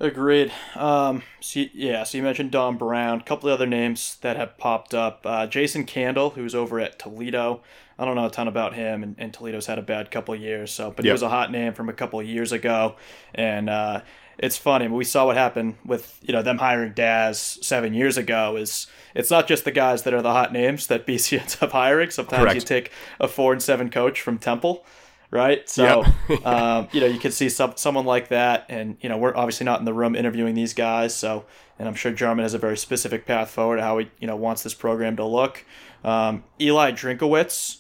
[0.02, 0.52] Agreed.
[0.74, 3.20] Um, so yeah, so you mentioned Don Brown.
[3.20, 5.22] A couple of other names that have popped up.
[5.24, 7.62] Uh, Jason Candle, who's over at Toledo.
[7.99, 10.41] I don't know a ton about him, and, and Toledo's had a bad couple of
[10.41, 10.72] years.
[10.72, 12.95] So, but he was a hot name from a couple of years ago,
[13.36, 14.02] and uh,
[14.39, 14.88] it's funny.
[14.88, 18.56] We saw what happened with you know them hiring Daz seven years ago.
[18.56, 21.74] Is it's not just the guys that are the hot names that BC ends up
[21.74, 22.10] hiring.
[22.10, 22.56] Sometimes Correct.
[22.56, 24.84] you take a four and seven coach from Temple.
[25.32, 26.46] Right, so Yep.
[26.46, 29.66] um, you know you could see some someone like that, and you know we're obviously
[29.66, 31.46] not in the room interviewing these guys, so
[31.80, 34.62] and I'm sure Jarmond has a very specific path forward how he you know wants
[34.62, 35.66] this program to look.
[36.04, 37.78] Um, Eli Drinkwitz,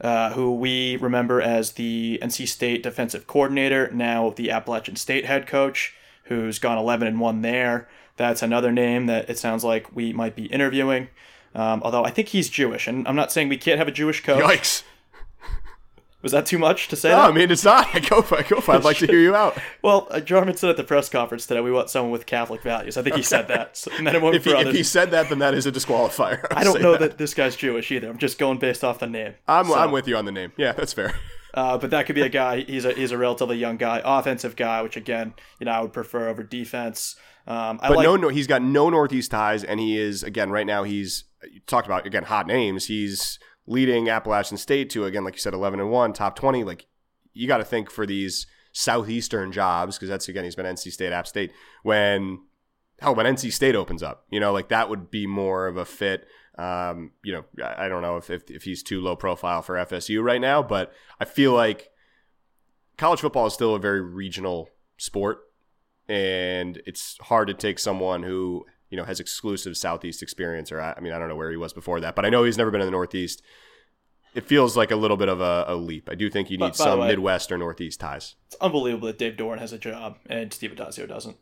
[0.00, 5.46] uh, who we remember as the NC State defensive coordinator, now the Appalachian State head
[5.46, 5.94] coach,
[6.24, 7.86] who's gone 11 and one there.
[8.16, 11.08] That's another name that it sounds like we might be interviewing.
[11.54, 14.22] Um, although I think he's Jewish, and I'm not saying we can't have a Jewish
[14.22, 14.42] coach.
[14.42, 14.82] Yikes!
[16.24, 17.10] Was that too much to say?
[17.10, 17.30] No, that?
[17.30, 17.86] I mean it's not.
[17.94, 18.48] I Go for it.
[18.48, 18.78] Go for it.
[18.78, 19.56] I'd like to hear you out.
[19.82, 22.96] Well, uh, Jarmond said at the press conference today, we want someone with Catholic values.
[22.96, 23.76] I think he said that.
[23.76, 24.68] So, and then it went If for he, others.
[24.68, 26.44] if he said that, then that is a disqualifier.
[26.50, 27.18] I'll I don't say know that.
[27.18, 28.08] this guy's Jewish either.
[28.08, 29.34] I'm just going based off the name.
[29.46, 30.52] I'm, So, I'm with you on the name.
[30.56, 31.14] Yeah, that's fair.
[31.52, 32.62] Uh, but that could be a guy.
[32.62, 35.92] He's a he's a relatively young guy, offensive guy, which again, you know, I would
[35.92, 37.14] prefer over defense.
[37.46, 40.50] Um, I But like no, no, he's got no Northeast ties, and he is again
[40.50, 40.82] right now.
[40.82, 42.86] He's you talked about again hot names.
[42.86, 46.64] He's leading Appalachian State to again, like you said, eleven and one, top twenty.
[46.64, 46.86] Like
[47.32, 51.12] you got to think for these southeastern jobs because that's again he's been NC State,
[51.12, 51.52] App State.
[51.82, 52.40] When
[53.00, 55.84] hell, when NC State opens up, you know, like that would be more of a
[55.84, 56.26] fit.
[56.56, 60.22] Um, you know, I don't know if, if if he's too low profile for FSU
[60.22, 61.90] right now, but I feel like
[62.96, 65.40] college football is still a very regional sport
[66.08, 70.94] and it's hard to take someone who you know has exclusive southeast experience or i
[70.96, 72.70] I mean i don't know where he was before that but i know he's never
[72.70, 73.42] been in the northeast.
[74.36, 76.08] It feels like a little bit of a, a leap.
[76.10, 78.36] I do think you need some way- midwest or northeast ties.
[78.46, 81.36] it's unbelievable that Dave Doeren has a job and Steve Addazio doesn't.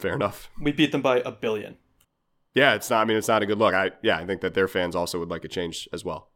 [0.00, 0.50] fair enough.
[0.60, 1.76] We beat them by a billion.
[2.54, 3.74] yeah it's not i mean it's not a good look.
[3.74, 6.30] I yeah i think that their fans also would like a change as well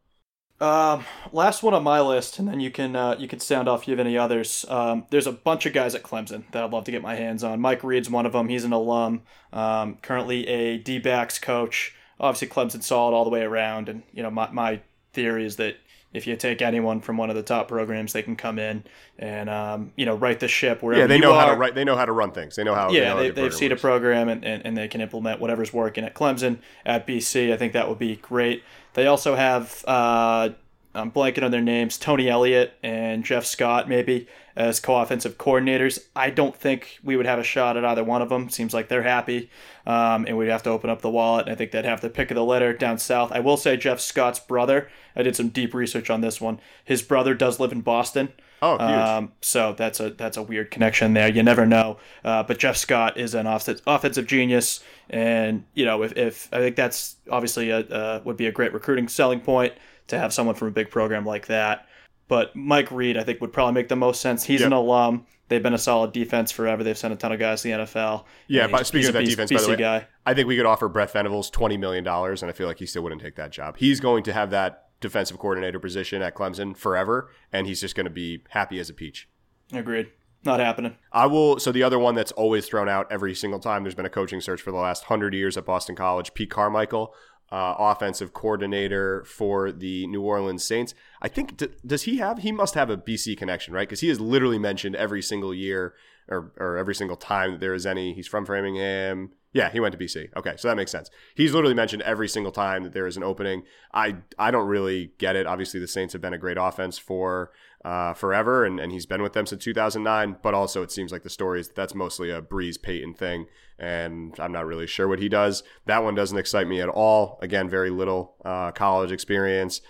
[0.61, 3.83] Um, last one on my list, and then you can uh, you can sound off
[3.83, 4.65] if you have any others.
[4.69, 7.45] Um, there's a bunch of guys at Clemson that I'd love to get my hands
[7.45, 7.61] on.
[7.61, 8.49] Mike Reed's one of them.
[8.49, 11.95] He's an alum, um, currently a D-backs coach.
[12.19, 14.81] Obviously, Clemson solid all the way around, and you know my my
[15.13, 15.77] theory is that
[16.13, 18.83] if you take anyone from one of the top programs, they can come in
[19.19, 21.41] and um, you know right the ship wherever yeah they know are.
[21.41, 23.43] how to write they know how to run things they know how Yeah, they, they
[23.43, 27.07] have seen a program and, and, and they can implement whatever's working at Clemson, at
[27.07, 27.53] BC.
[27.53, 28.63] I think that would be great.
[28.99, 30.49] They also have, uh,
[30.93, 34.27] I'm blanking on their names, Tony Elliott and Jeff Scott, maybe,
[34.57, 36.01] as co offensive coordinators.
[36.17, 38.49] I don't think we would have a shot at either one of them.
[38.49, 39.51] Seems like they're happy,
[39.87, 41.47] um, and we'd have to open up the wallet.
[41.47, 43.31] And I think they'd have the pick of the litter down south.
[43.31, 46.59] I will say Jeff Scott's brother, I did some deep research on this one.
[46.85, 48.33] His brother does live in Boston.
[48.61, 51.29] Oh huge Um, so that's a that's a weird connection there.
[51.29, 51.99] You never know.
[52.25, 56.59] Uh, but Jeff Scott is an offensive offensive genius, and you know if, if I
[56.59, 59.75] think that's obviously a uh, would be a great recruiting selling point
[60.09, 61.87] to have someone from a big program like that.
[62.27, 64.45] But Mike Reed, I think, would probably make the most sense.
[64.45, 65.27] He's an alum.
[65.49, 66.85] They've been a solid defense forever.
[66.85, 68.25] They've sent a ton of guys to the NFL.
[68.49, 70.07] yeah but speaking of that defense by the way guy.
[70.27, 73.03] i think we could offer Brent Venables $20 million and i feel like he still
[73.03, 77.31] wouldn't take that job he's going to have that defensive coordinator position at clemson forever
[77.53, 79.29] and he's just going to be happy as a peach
[79.73, 80.11] Agreed.
[80.45, 80.97] Not happening.
[81.13, 81.59] I will.
[81.59, 84.41] So the other one that's always thrown out every single time there's been a coaching
[84.41, 86.33] search for the last hundred years at Boston College.
[86.33, 87.13] Pete Carmichael,
[87.51, 90.95] uh, offensive coordinator for the New Orleans Saints.
[91.21, 92.39] I think d- does he have?
[92.39, 93.89] He must have a BC connection, right?
[93.89, 95.95] Because he is literally mentioned every single year
[96.29, 98.15] or or every single time that there is any.
[98.15, 99.33] He's from Framingham.
[99.53, 100.29] Yeah, he went to BC.
[100.37, 101.11] Okay, so that makes sense.
[101.35, 103.63] He's literally mentioned every single time that there is an opening.
[103.95, 105.47] I I don't really get it.
[105.47, 107.51] Obviously, the Saints have been a great offense for
[107.85, 110.37] uh, forever, and, and he's been with them since 2009.
[110.43, 113.47] But also, it seems like the story is that's mostly a Brees Payton thing,
[113.79, 115.63] and I'm not really sure what he does.
[115.87, 117.39] That one doesn't excite me at all.
[117.41, 119.81] Again, very little uh, college experience.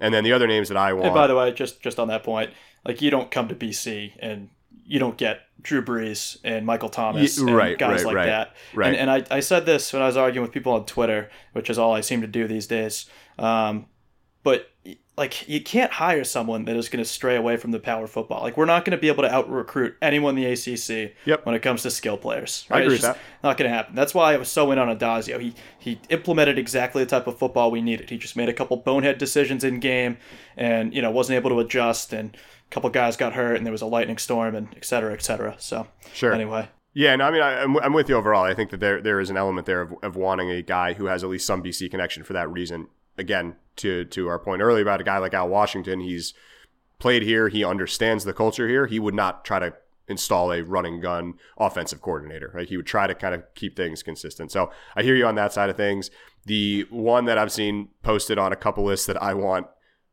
[0.00, 1.06] And then the other names that I want.
[1.06, 2.52] And by the way, just just on that point,
[2.86, 4.50] like you don't come to BC and
[4.88, 8.56] you don't get Drew Brees and Michael Thomas and right, guys right, like right, that.
[8.74, 8.88] right.
[8.88, 11.68] And, and I, I said this when I was arguing with people on Twitter, which
[11.68, 13.06] is all I seem to do these days.
[13.38, 13.86] Um,
[14.42, 14.70] but
[15.18, 18.40] like you can't hire someone that is going to stray away from the power football.
[18.40, 21.44] Like we're not going to be able to out recruit anyone in the ACC Yep.
[21.44, 22.64] when it comes to skill players.
[22.70, 22.82] I right?
[22.84, 23.96] agree It's with just Not going to happen.
[23.96, 25.40] That's why I was so in on Addazio.
[25.40, 28.08] He he implemented exactly the type of football we needed.
[28.10, 30.18] He just made a couple bonehead decisions in game,
[30.56, 32.36] and you know wasn't able to adjust, and
[32.70, 35.22] a couple guys got hurt, and there was a lightning storm, and et cetera, et
[35.22, 35.56] cetera.
[35.58, 36.32] So Sure.
[36.32, 38.44] Anyway, Yeah, no, I mean, I, I'm, I'm with you overall.
[38.44, 41.06] I think that there there is an element there of, of wanting a guy who
[41.06, 42.88] has at least some BC connection for that reason.
[43.16, 46.34] Again, to to our point earlier about a guy like Al Washington, he's
[46.98, 48.86] played here, he understands the culture here.
[48.86, 49.74] He would not try to
[50.08, 52.50] install a running gun offensive coordinator.
[52.54, 52.68] Right?
[52.68, 54.52] He would try to kind of keep things consistent.
[54.52, 56.10] So I hear you on that side of things.
[56.46, 59.66] The one that I've seen posted on a couple lists that I want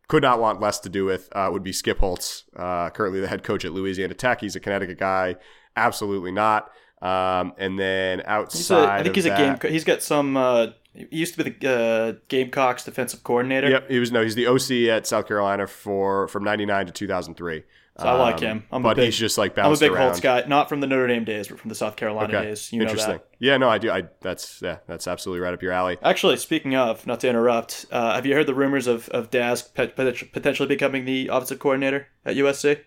[0.07, 3.27] could not want less to do with uh, would be Skip Holtz, uh, currently the
[3.27, 4.41] head coach at Louisiana Tech.
[4.41, 5.35] He's a Connecticut guy.
[5.75, 6.71] Absolutely not.
[7.01, 9.57] Um, and then outside, a, I think he's a that- game.
[9.57, 10.37] co- He's got some.
[10.37, 13.69] Uh, he used to be the uh, Gamecocks defensive coordinator.
[13.69, 17.63] Yep, he was no, he's the OC at South Carolina for from '99 to 2003.
[17.97, 18.63] So I like Um, him.
[18.73, 20.07] I'm but a big, he's just like I'm a big around.
[20.07, 22.73] Holtz guy, not from the Notre Dame days, but from the South Carolina Okay, days.
[22.73, 23.19] You know interesting.
[23.39, 23.89] Yeah, no, I do.
[23.89, 25.97] I that's yeah, that's absolutely right up your alley.
[26.03, 29.61] Actually, speaking of, not to interrupt, uh, have you heard the rumors of of Daz
[29.61, 32.81] potentially becoming the offensive coordinator at USC?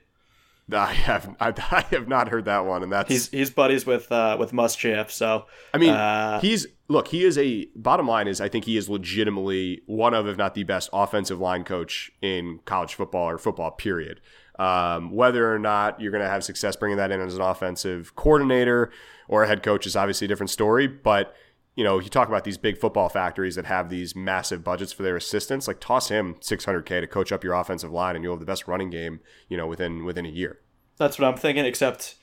[0.71, 4.13] I have I, I have not heard that one, and that's He's he's buddies with
[4.13, 7.09] uh, with Muschamp, so I mean, uh, he's look.
[7.09, 10.55] He is a bottom line is I think he is legitimately one of, if not
[10.55, 13.71] the best, offensive line coach in college football or football.
[13.71, 14.21] Period.
[14.59, 18.17] Um, whether or not you're going to have success bringing that in as an offensive
[18.17, 18.91] coordinator
[19.29, 20.87] or a head coach is obviously a different story.
[20.89, 21.35] But
[21.77, 25.05] you know, you talk about these big football factories that have these massive budgets for
[25.05, 25.69] their assistants.
[25.69, 28.67] Like toss him 600k to coach up your offensive line, and you'll have the best
[28.67, 29.21] running game.
[29.49, 30.59] You know, within within a year.
[30.97, 31.65] that's what I'm thinking.
[31.65, 32.17] Except,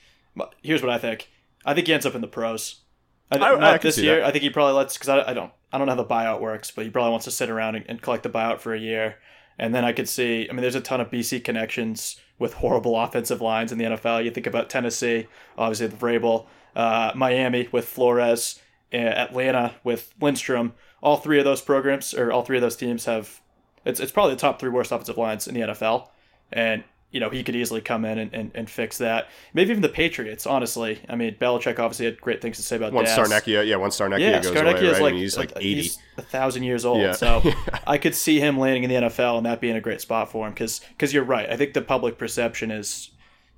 [0.62, 1.30] here's what I think.
[1.64, 2.82] I think he ends up in the pros.
[3.30, 4.16] I, I- think I not can this year.
[4.20, 4.26] that.
[4.26, 6.40] I think he probably lets because I, I don't I don't know how the buyout
[6.42, 8.78] works, but he probably wants to sit around and, and collect the buyout for a
[8.78, 9.16] year,
[9.58, 10.48] and then I could see.
[10.48, 14.24] I mean, there's a ton of BC connections with horrible offensive lines in the NFL.
[14.24, 15.26] You think about Tennessee,
[15.56, 18.60] obviously the Vrabel, uh, Miami with Flores,
[18.92, 20.74] uh, Atlanta with Lindstrom.
[21.02, 23.40] All three of those programs or all three of those teams have.
[23.84, 26.08] It's it's probably the top three worst offensive lines in the NFL,
[26.52, 29.28] and you know, he could easily come in and, and, and fix that.
[29.54, 31.00] Maybe even the Patriots, honestly.
[31.08, 33.28] I mean, Belichick obviously had great things to say about Once Daz.
[33.28, 35.02] Scarnecchia, yeah, once Scarnecchia Yeah, goes away, is right?
[35.02, 35.74] like, and he's like like- 80.
[35.74, 37.00] He's a thousand years old.
[37.00, 37.12] Yeah.
[37.12, 37.42] So
[37.86, 40.46] I could see him landing in the NFL and that being a great spot for
[40.46, 41.48] him because you're right.
[41.48, 43.10] I think the public perception is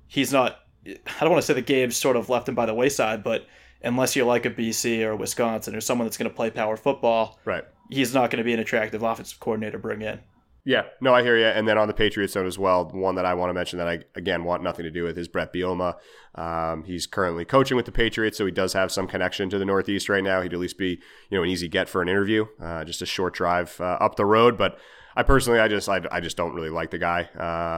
[0.07, 0.59] he's not.
[0.85, 3.45] I don't want to say the game's sort of left him by the wayside, but
[3.83, 6.77] unless you're like a BC or a Wisconsin or someone that's going to play power
[6.77, 7.63] football, right.
[7.89, 10.19] he's not going to be an attractive offensive coordinator to bring in.
[10.65, 11.45] Yeah, no, I hear you.
[11.45, 13.87] And then on the Patriots note as well, one that I want to mention that
[13.87, 15.95] I again want nothing to do with is Bret Bielema.
[16.35, 19.65] Um, he's currently coaching with the Patriots, so he does have some connection to the
[19.65, 20.41] Northeast right now.
[20.41, 20.99] He'd at least be
[21.29, 24.15] you know an easy get for an interview, uh, just a short drive uh, up
[24.15, 24.57] the road.
[24.57, 24.77] But
[25.15, 27.23] I personally, I just I, I just don't really like the guy.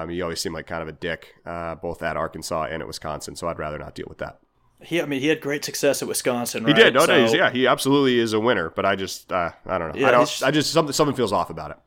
[0.01, 2.87] Um, he always seemed like kind of a dick, uh, both at Arkansas and at
[2.87, 3.35] Wisconsin.
[3.35, 4.39] So I'd rather not deal with that.
[4.83, 6.65] He, I mean, he had great success at Wisconsin.
[6.65, 8.71] He did, no, no, he's- yeah, he absolutely is a winner.
[8.71, 9.99] But I just uh, I don't know.
[10.01, 10.43] Yeah, I don't.
[10.43, 11.77] I just something something feels off about it.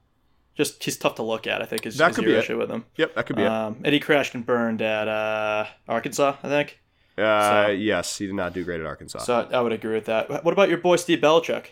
[0.54, 1.62] Just he's tough to look at.
[1.62, 2.44] I think is, That is could your be it.
[2.44, 2.84] issue with him.
[2.96, 3.48] Yep, that could be it.
[3.48, 6.80] Um, and he crashed and burned at uh, Arkansas, I think.
[7.16, 9.20] Uh, yes, he did not do great at Arkansas.
[9.20, 10.44] So I would agree with that.
[10.44, 11.66] What about your boy Steve Belichick?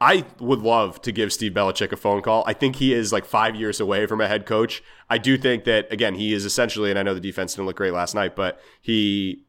[0.00, 2.42] I would love to give Steve Belichick a phone call.
[2.44, 4.82] I think he is like five years away from a head coach.
[5.08, 7.76] I do think that again, he is essentially, and I know the defense didn't look
[7.76, 9.44] great last night, but he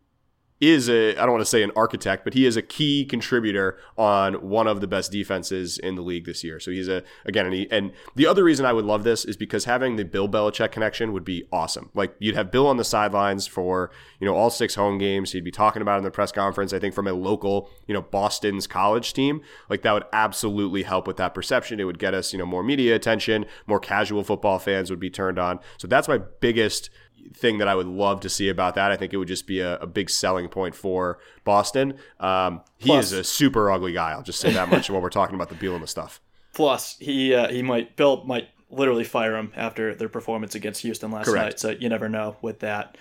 [0.72, 3.78] is a I don't want to say an architect, but he is a key contributor
[3.98, 6.60] on one of the best defenses in the league this year.
[6.60, 9.38] So he's a again, and, he, and the other reason I would love this is
[9.38, 11.90] because having the Bill Belichick connection would be awesome.
[11.94, 15.32] Like you'd have Bill on the sidelines for you know all six home games.
[15.32, 16.74] He'd be talking about in the press conference.
[16.74, 21.08] I think from a local you know Boston's college team, like that would absolutely help
[21.08, 21.80] with that perception.
[21.80, 25.10] It would get us you know more media attention, more casual football fans would be
[25.10, 25.60] turned on.
[25.78, 26.90] So that's my biggest
[27.34, 28.92] thing that I would love to see about that.
[28.92, 31.96] I think it would just be a, a big selling point for Boston.
[32.20, 34.12] Um, he Plus- is a super ugly guy.
[34.12, 36.20] I'll just say that much while we're talking about the Bielema stuff.
[36.54, 41.12] Plus, he uh, he might Bill might literally fire him after their performance against Houston
[41.12, 41.46] last Correct.
[41.46, 41.60] night.
[41.60, 42.98] So you never know with that.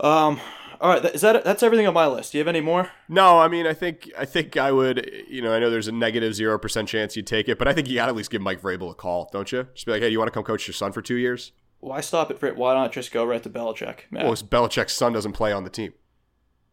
[0.00, 0.40] Um.
[0.80, 2.32] All right, is that that's everything on my list?
[2.32, 2.90] Do you have any more?
[3.08, 5.08] No, I mean, I think I think I would.
[5.28, 7.72] You know, I know there's a negative zero percent chance you'd take it, but I
[7.72, 9.68] think you got to at least give Mike Vrabel a call, don't you?
[9.74, 11.52] Just be like, hey, you want to come coach your son for two years?
[11.82, 12.56] Why stop at Fritz?
[12.56, 14.00] Why not just go right to Belichick?
[14.10, 14.24] Matt?
[14.24, 15.92] Well, Belichick's son doesn't play on the team.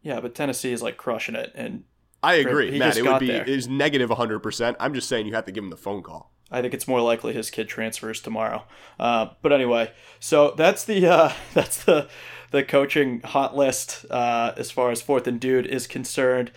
[0.01, 1.83] yeah, but Tennessee is like crushing it, and
[2.23, 2.95] I agree, He Matt.
[2.97, 3.41] It would be there.
[3.41, 4.39] it is negative 100.
[4.39, 6.31] percent I'm just saying you have to give him the phone call.
[6.51, 8.63] I think it's more likely his kid transfers tomorrow.
[8.99, 12.07] Uh, but anyway, so that's the uh, that's the
[12.51, 16.51] the coaching hot list uh, as far as fourth and dude is concerned.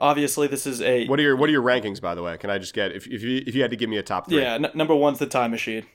[0.00, 2.36] Obviously, this is a What are your What are your rankings, by the way?
[2.38, 4.28] Can I just get if if you if you had to give me a top
[4.28, 4.42] three?
[4.42, 4.54] yeah.
[4.54, 5.86] N- number one's the time machine.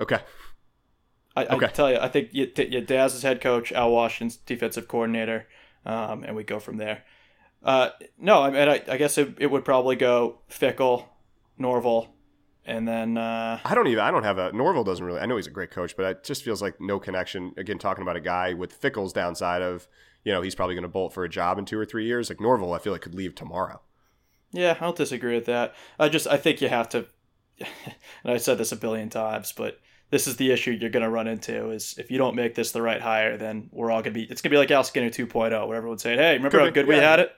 [0.00, 0.18] Okay.
[1.36, 1.66] I, Okay.
[1.66, 5.46] I tell you, I think you, you Daz is head coach, Al Washington's defensive coordinator,
[5.86, 7.04] um, and we go from there.
[7.62, 11.06] Uh, no, I mean, I, I guess it, it would probably go Fickell,
[11.58, 12.08] Norvell,
[12.64, 14.00] and then uh, I don't even.
[14.00, 14.84] I don't have a Norvell.
[14.84, 15.20] Doesn't really.
[15.20, 17.54] I know he's a great coach, but it just feels like no connection.
[17.56, 19.86] Again, talking about a guy with Fickell's downside of
[20.24, 22.28] you know he's probably going to bolt for a job in two or three years.
[22.28, 23.80] Like Norvell, I feel like could leave tomorrow.
[24.52, 25.74] yeah, I don't disagree with that.
[25.98, 27.06] I just I think you have to,
[27.58, 29.80] and I said this a billion times, but
[30.12, 32.70] this is the issue you're going to run into is if you don't make this
[32.70, 34.24] the right hire, then we're all going to be.
[34.24, 36.66] It's going to be like Al Skinner 2.0, where everyone's saying, "Hey, remember Could how
[36.66, 37.32] be, good we had it."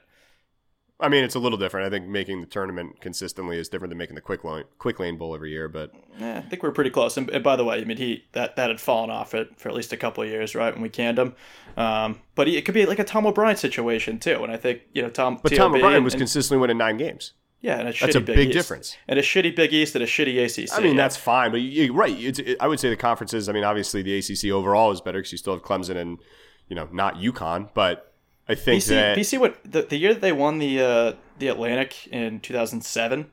[0.99, 1.87] I mean, it's a little different.
[1.87, 5.17] I think making the tournament consistently is different than making the quick lane quick lane
[5.17, 5.69] bowl every year.
[5.69, 7.15] But Yeah, I think we're pretty close.
[7.15, 9.75] And, by the way, I mean he that that had fallen off it for at
[9.75, 10.73] least a couple of years, right?
[10.73, 11.33] When we canned him,
[11.77, 14.43] um, but he, it could be like a Tom O'Brien situation too.
[14.43, 15.39] And I think you know Tom.
[15.41, 17.31] but Tom O'Brien and- was consistently winning nine games.
[17.65, 18.51] Yeah, and a That's a Big East.
[18.53, 18.95] difference.
[19.07, 20.71] and a shitty Big East and a shitty ACC.
[20.71, 21.01] I mean, yeah.
[21.01, 22.15] that's fine, but you, right.
[22.15, 23.49] It's, it, I would say the conferences.
[23.49, 26.19] I mean, obviously the ACC overall is better because you still have Clemson and
[26.67, 28.13] you know not UConn, but
[28.47, 28.89] I think BC.
[28.89, 33.31] that BC went the, the year that they won the uh, the Atlantic in 2007.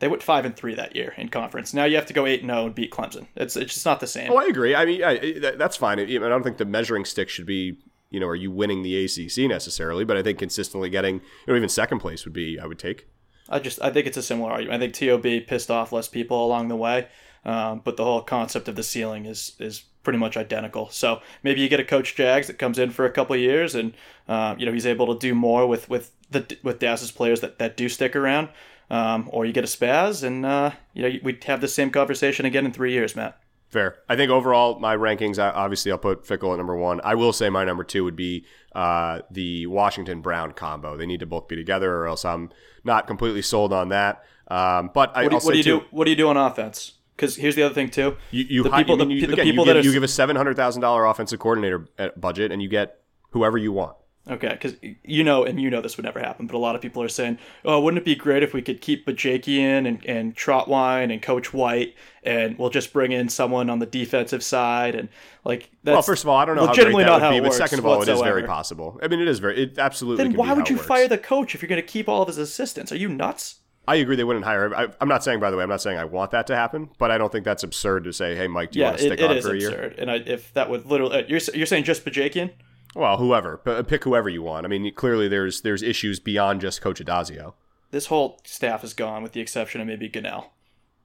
[0.00, 1.72] They went five and three that year in conference.
[1.72, 3.28] Now you have to go eight and zero and beat Clemson.
[3.36, 4.32] It's it's just not the same.
[4.32, 4.74] Oh, I agree.
[4.74, 6.00] I mean, I, that's fine.
[6.00, 7.78] I, I don't think the measuring stick should be,
[8.10, 10.04] you know, are you winning the ACC necessarily?
[10.04, 13.06] But I think consistently getting, you know, even second place would be, I would take.
[13.50, 14.82] I just I think it's a similar argument.
[14.82, 17.08] I think TOB pissed off less people along the way,
[17.44, 20.88] um, but the whole concept of the ceiling is is pretty much identical.
[20.90, 23.94] So maybe you get a coach Jags that comes in for a couple years, and
[24.28, 27.58] um, you know he's able to do more with with the with Daz's players that
[27.58, 28.48] that do stick around,
[28.88, 32.46] um, or you get a Spaz, and uh, you know we'd have the same conversation
[32.46, 33.40] again in three years, Matt.
[33.70, 33.98] Fair.
[34.08, 37.00] I think overall, my rankings, obviously, I'll put Fickell at number one.
[37.04, 38.44] I will say my number two would be
[38.74, 40.96] uh, the Washington Brown combo.
[40.96, 42.50] They need to both be together, or else I'm
[42.84, 44.24] not completely sold on that.
[44.48, 45.86] Um, but I, What do, what do you too, do?
[45.90, 46.94] What do you do on offense?
[47.16, 48.16] Because here's the other thing too.
[48.30, 50.08] You, you, the people, the, you, the again, people you that give, you give a
[50.08, 53.00] seven hundred thousand dollar offensive coordinator uh, budget, and you get
[53.30, 53.96] whoever you want.
[54.28, 56.82] Okay, because you know, and you know this would never happen, but a lot of
[56.82, 60.36] people are saying, "Oh, wouldn't it be great if we could keep Bajakian and and
[60.36, 65.08] Trotwine and Coach White, and we'll just bring in someone on the defensive side and
[65.44, 67.40] like that's Well, first of all, I don't know how great that not would be,
[67.40, 69.00] but second of all, it is very possible.
[69.02, 70.24] I mean, it is very, it absolutely.
[70.24, 72.38] Then why would you fire the coach if you're going to keep all of his
[72.38, 72.92] assistants?
[72.92, 73.60] Are you nuts?
[73.88, 74.72] I agree they wouldn't hire.
[74.74, 76.90] I, I'm not saying, by the way, I'm not saying I want that to happen,
[76.98, 79.04] but I don't think that's absurd to say, hey, Mike, do you yeah, want to
[79.06, 79.68] stick it on for a year?
[79.70, 79.98] absurd.
[79.98, 82.50] And I, if that would literally, uh, you're you're saying just Bajakian?
[82.94, 84.66] Well, whoever, but pick whoever you want.
[84.66, 87.54] I mean, clearly there's there's issues beyond just Coach Addazio.
[87.90, 90.46] this whole staff is gone with the exception of maybe Gunnell.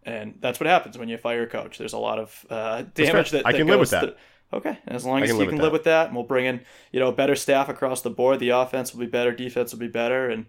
[0.03, 1.79] And that's what happens when you fire a coach.
[1.79, 3.39] There's a lot of uh, damage fair.
[3.41, 4.17] that I that can live with that.
[4.53, 5.71] okay, as long as can you can live that.
[5.71, 6.61] with that, and we'll bring in
[6.91, 8.39] you know better staff across the board.
[8.39, 10.45] The offense will be better, defense will be better, and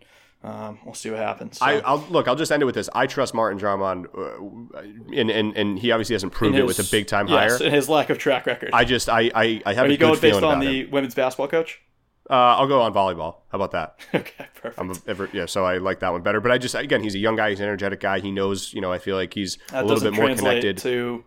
[0.47, 1.59] um, we'll see what happens.
[1.59, 2.29] So, I, I'll look.
[2.29, 2.89] I'll just end it with this.
[2.95, 4.81] I trust Martin Jarmond, uh,
[5.13, 7.67] and, and and he obviously hasn't proved in it with a big time yes, hire.
[7.67, 8.71] and his lack of track record.
[8.73, 10.91] I just I I, I have Are a you going based on the him.
[10.93, 11.81] women's basketball coach?
[12.31, 13.39] Uh, I'll go on volleyball.
[13.51, 13.99] How about that?
[14.15, 14.79] okay, perfect.
[14.79, 16.41] I'm a, ever, yeah, so I like that one better.
[16.41, 17.51] But I just again, he's a young guy.
[17.51, 18.21] He's an energetic guy.
[18.21, 18.93] He knows, you know.
[18.93, 20.79] I feel like he's that a little bit more connected.
[20.79, 21.25] to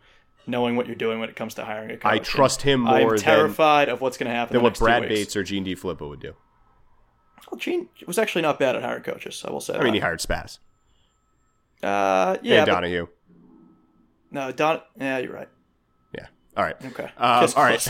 [0.48, 2.06] knowing what you're doing when it comes to hiring a coach.
[2.06, 2.96] I trust him more.
[2.96, 5.08] I'm more than, terrified of what's going to happen than what Brad.
[5.10, 6.36] Bates or Gene DeFilippo would do.
[7.52, 9.44] Well, Gene was actually not bad at hiring coaches.
[9.48, 9.76] I will say.
[9.76, 10.60] I mean, he hired Spaz
[11.84, 13.08] Uh, yeah, and but- Donahue.
[14.32, 14.82] no, Don.
[15.00, 15.50] Yeah, you're right.
[16.60, 16.76] All right.
[16.88, 17.10] Okay.
[17.16, 17.88] Um, all right.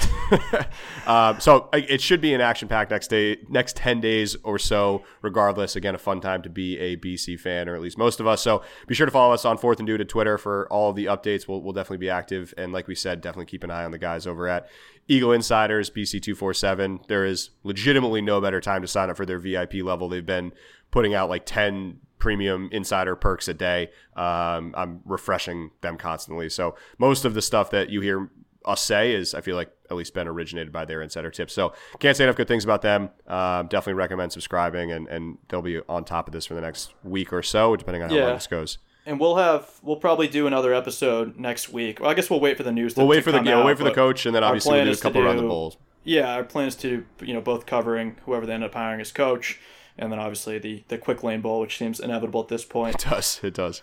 [1.08, 5.04] um, so it should be an action packed next day, next ten days or so.
[5.24, 8.28] Regardless, again, a fun time to be a BC fan, or at least most of
[8.28, 8.44] us.
[8.44, 11.06] So be sure to follow us on Fourth and Dude to Twitter for all the
[11.06, 11.48] updates.
[11.48, 13.98] We'll, we'll definitely be active, and like we said, definitely keep an eye on the
[13.98, 14.70] guys over at
[15.08, 17.00] Eagle Insiders BC two four seven.
[17.08, 20.10] There is legitimately no better time to sign up for their VIP level.
[20.10, 20.52] They've been
[20.92, 23.90] putting out like ten premium insider perks a day.
[24.16, 26.50] Um, I'm refreshing them constantly.
[26.50, 28.30] So most of the stuff that you hear
[28.76, 31.54] say is, I feel like, at least been originated by their insider tips.
[31.54, 33.10] So can't say enough good things about them.
[33.28, 36.94] Um, definitely recommend subscribing, and, and they'll be on top of this for the next
[37.04, 38.26] week or so, depending on how Yeah.
[38.26, 38.78] long this goes.
[39.06, 42.00] and we'll have we'll probably do another episode next week.
[42.00, 42.96] Well, I guess we'll wait for the news.
[42.96, 44.92] We'll wait for the yeah, we'll wait for the coach, and then obviously we'll do
[44.92, 45.78] a to couple around the bowls.
[46.04, 49.12] Yeah, our plan is to you know both covering whoever they end up hiring as
[49.12, 49.60] coach,
[49.98, 52.96] and then obviously the the quick lane bowl, which seems inevitable at this point.
[53.04, 53.82] It does it does?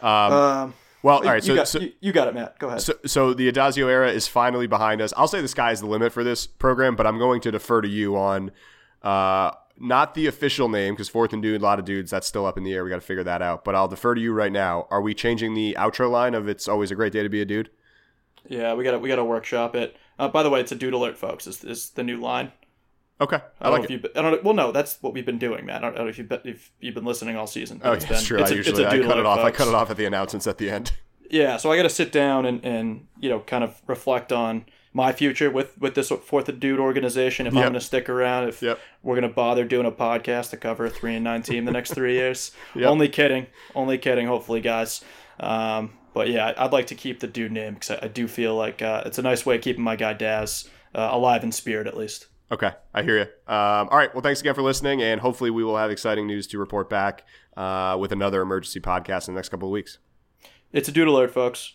[0.00, 1.42] Um, Well, all right.
[1.42, 2.58] you, So, got, so, you, you got it, Matt.
[2.58, 2.80] Go ahead.
[2.80, 5.12] so, so the Addazio era is finally behind us.
[5.16, 7.88] I'll say the sky's the limit for this program, but I'm going to defer to
[7.88, 8.52] you on
[9.02, 12.46] uh, not the official name because fourth and dude, a lot of dudes, that's still
[12.46, 12.84] up in the air.
[12.84, 13.64] We got to figure that out.
[13.64, 14.86] But I'll defer to you right now.
[14.90, 17.44] Are we changing the outro line of "It's always a great day to be a
[17.44, 17.70] dude"?
[18.48, 19.96] yeah, we got to we got to workshop it.
[20.18, 21.46] Uh, by the way, it's a dude alert, folks.
[21.46, 22.52] Is is the new line?
[23.20, 23.92] Okay, I I don't like know if it.
[23.92, 24.40] you've I don't know.
[24.42, 25.84] Well, no, that's what we've been doing, Matt.
[25.84, 27.80] I don't know if you've been, if you've been listening all season.
[27.84, 28.38] Oh, it's yeah, it's been- true.
[28.40, 29.38] it's I a- it's usually a I cut it off.
[29.38, 30.92] I cut it off at the announcements at the end.
[31.30, 34.66] Yeah, so I got to sit down and, and you know kind of reflect on
[34.92, 37.46] my future with with this Fourth and Dude organization.
[37.46, 38.78] If I'm going to stick around, if Yep.
[39.02, 41.72] we're going to bother doing a podcast to cover a three and nine team the
[41.72, 42.50] next three years.
[42.74, 42.86] Yep.
[42.86, 44.26] Only kidding, only kidding.
[44.26, 45.02] Hopefully, guys.
[45.40, 48.54] Um, but yeah, I'd like to keep the dude name because I, I do feel
[48.54, 51.86] like uh, it's a nice way of keeping my guy Daz uh, alive in spirit
[51.86, 52.26] at least.
[52.52, 53.22] Okay, I hear you.
[53.52, 56.46] Um, all right, well, thanks again for listening, and hopefully we will have exciting news
[56.48, 57.24] to report back
[57.56, 59.98] uh, with another emergency podcast in the next couple of weeks.
[60.70, 61.74] It's a dude alert, folks.